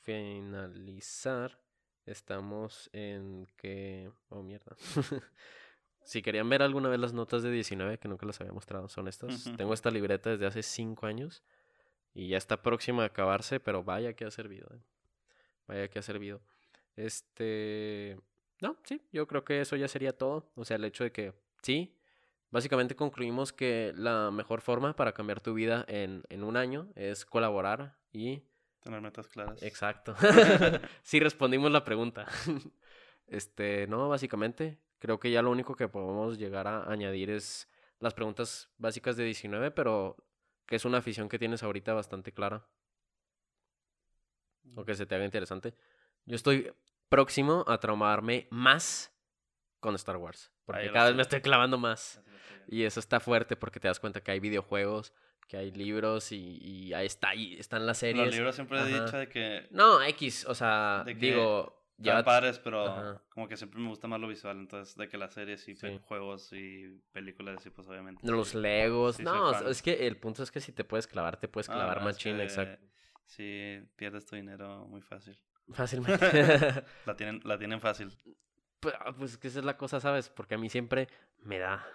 [0.00, 1.58] finalizar,
[2.06, 4.10] estamos en que...
[4.28, 4.76] Oh, mierda.
[6.04, 9.08] si querían ver alguna vez las notas de 19, que nunca las había mostrado, son
[9.08, 9.46] estas.
[9.46, 9.56] Ujú.
[9.56, 11.42] Tengo esta libreta desde hace 5 años
[12.12, 14.68] y ya está próxima a acabarse, pero vaya que ha servido.
[14.74, 14.80] eh.
[15.66, 16.40] Vaya que ha servido.
[16.96, 18.18] Este...
[18.60, 20.50] No, sí, yo creo que eso ya sería todo.
[20.54, 21.96] O sea, el hecho de que, sí,
[22.50, 27.24] básicamente concluimos que la mejor forma para cambiar tu vida en, en un año es
[27.24, 28.42] colaborar y
[28.84, 29.62] Tener metas claras.
[29.62, 30.14] Exacto.
[31.02, 32.26] sí respondimos la pregunta.
[33.26, 38.12] Este, no, básicamente, creo que ya lo único que podemos llegar a añadir es las
[38.12, 40.14] preguntas básicas de 19, pero
[40.66, 42.68] que es una afición que tienes ahorita bastante clara
[44.76, 45.74] o que se te haga interesante.
[46.26, 46.70] Yo estoy
[47.08, 49.10] próximo a traumarme más
[49.80, 52.20] con Star Wars, porque Ahí lo cada vez me estoy clavando más.
[52.68, 55.14] Y eso está fuerte porque te das cuenta que hay videojuegos,
[55.48, 58.26] que hay libros y, y ahí está, y están las series.
[58.26, 62.24] Los libros siempre he dicho de que No, X, o sea, De que digo, ya
[62.24, 63.22] padres, pero Ajá.
[63.28, 64.56] como que siempre me gusta más lo visual.
[64.58, 66.00] Entonces, de que las series y Sí.
[66.04, 68.26] juegos y películas, y pues obviamente.
[68.26, 68.54] los.
[68.54, 71.68] Legos, sí no, es que el punto es que si te puedes clavar, te puedes
[71.68, 72.84] Ah, clavar es machín, exacto.
[73.26, 75.38] Sí, pierdes tu dinero muy fácil.
[75.72, 76.18] Fácilmente.
[77.06, 78.10] La tienen, la tienen fácil.
[78.80, 80.28] Pues, ah, pues que esa es la cosa, ¿sabes?
[80.28, 81.86] Porque a mí siempre me da.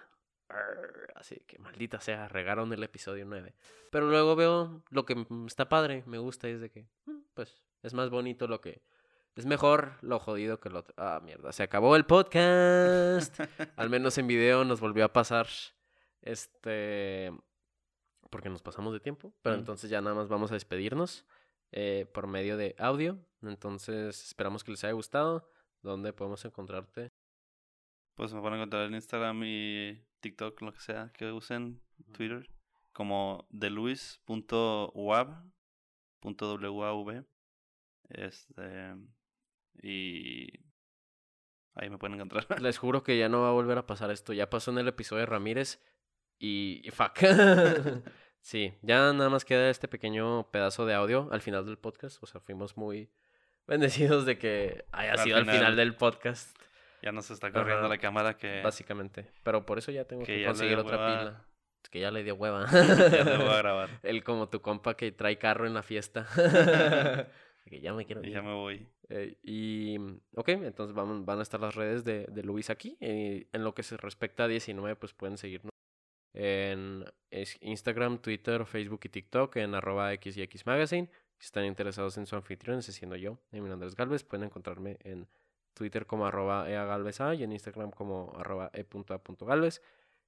[1.14, 3.54] Así que maldita sea, regaron el episodio 9.
[3.90, 7.64] Pero luego veo lo que está padre, me gusta, y es de que, mm, pues,
[7.82, 8.82] es más bonito lo que.
[9.36, 10.94] Es mejor lo jodido que lo otro.
[10.96, 13.38] Ah, mierda, se acabó el podcast.
[13.76, 15.46] Al menos en video nos volvió a pasar.
[16.22, 17.32] Este.
[18.30, 19.32] Porque nos pasamos de tiempo.
[19.42, 19.60] Pero Mm.
[19.60, 21.24] entonces ya nada más vamos a despedirnos
[21.72, 23.18] eh, por medio de audio.
[23.42, 25.48] Entonces esperamos que les haya gustado.
[25.82, 27.12] ¿Dónde podemos encontrarte?
[28.14, 31.80] Pues me pueden encontrar en Instagram y TikTok, lo que sea que usen,
[32.12, 32.48] Twitter,
[32.92, 33.46] como
[36.22, 37.24] deluis.wab.wav.
[38.10, 38.94] Este.
[39.82, 40.60] Y.
[41.74, 42.46] Ahí me pueden encontrar.
[42.62, 44.32] Les juro que ya no va a volver a pasar esto.
[44.32, 45.80] Ya pasó en el episodio de Ramírez.
[46.38, 47.18] Y, y fuck.
[48.40, 52.22] sí, ya nada más queda este pequeño pedazo de audio al final del podcast.
[52.22, 53.10] O sea, fuimos muy
[53.66, 55.76] bendecidos de que haya Al sido al final.
[55.76, 56.58] del podcast.
[57.02, 57.88] Ya nos está corriendo Ajá.
[57.88, 58.60] la cámara que.
[58.62, 59.26] Básicamente.
[59.42, 61.18] Pero por eso ya tengo Que que, ya le conseguir otra hueva.
[61.20, 61.44] pila.
[61.82, 62.66] Es que ya le dio hueva.
[62.70, 63.88] ya te voy a grabar.
[64.02, 66.26] El como tu compa que trae carro en la fiesta.
[67.66, 68.32] que ya me quiero Y ir.
[68.34, 68.86] ya me voy.
[69.08, 69.96] Eh, y,
[70.36, 72.96] ok, entonces van, van a estar las redes de, de Luis aquí.
[73.00, 75.70] Y en lo que se respecta a 19, pues pueden seguirnos
[76.34, 77.04] en
[77.60, 81.08] Instagram, Twitter, Facebook y TikTok en arroba X y X Magazine.
[81.38, 85.26] Si están interesados en su anfitrión, ese siendo yo, es Andrés Galvez, pueden encontrarme en
[85.80, 89.80] Twitter como arroba eagalveza y en Instagram como arroba e.a.galvez.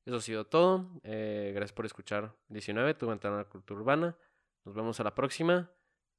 [0.06, 0.88] Eso ha sido todo.
[1.02, 4.16] Eh, gracias por escuchar 19, tu ventana a la cultura urbana.
[4.64, 5.70] Nos vemos a la próxima.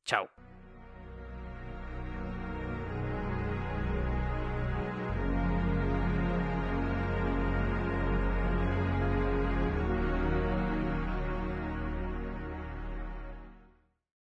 [0.06, 0.30] Chao.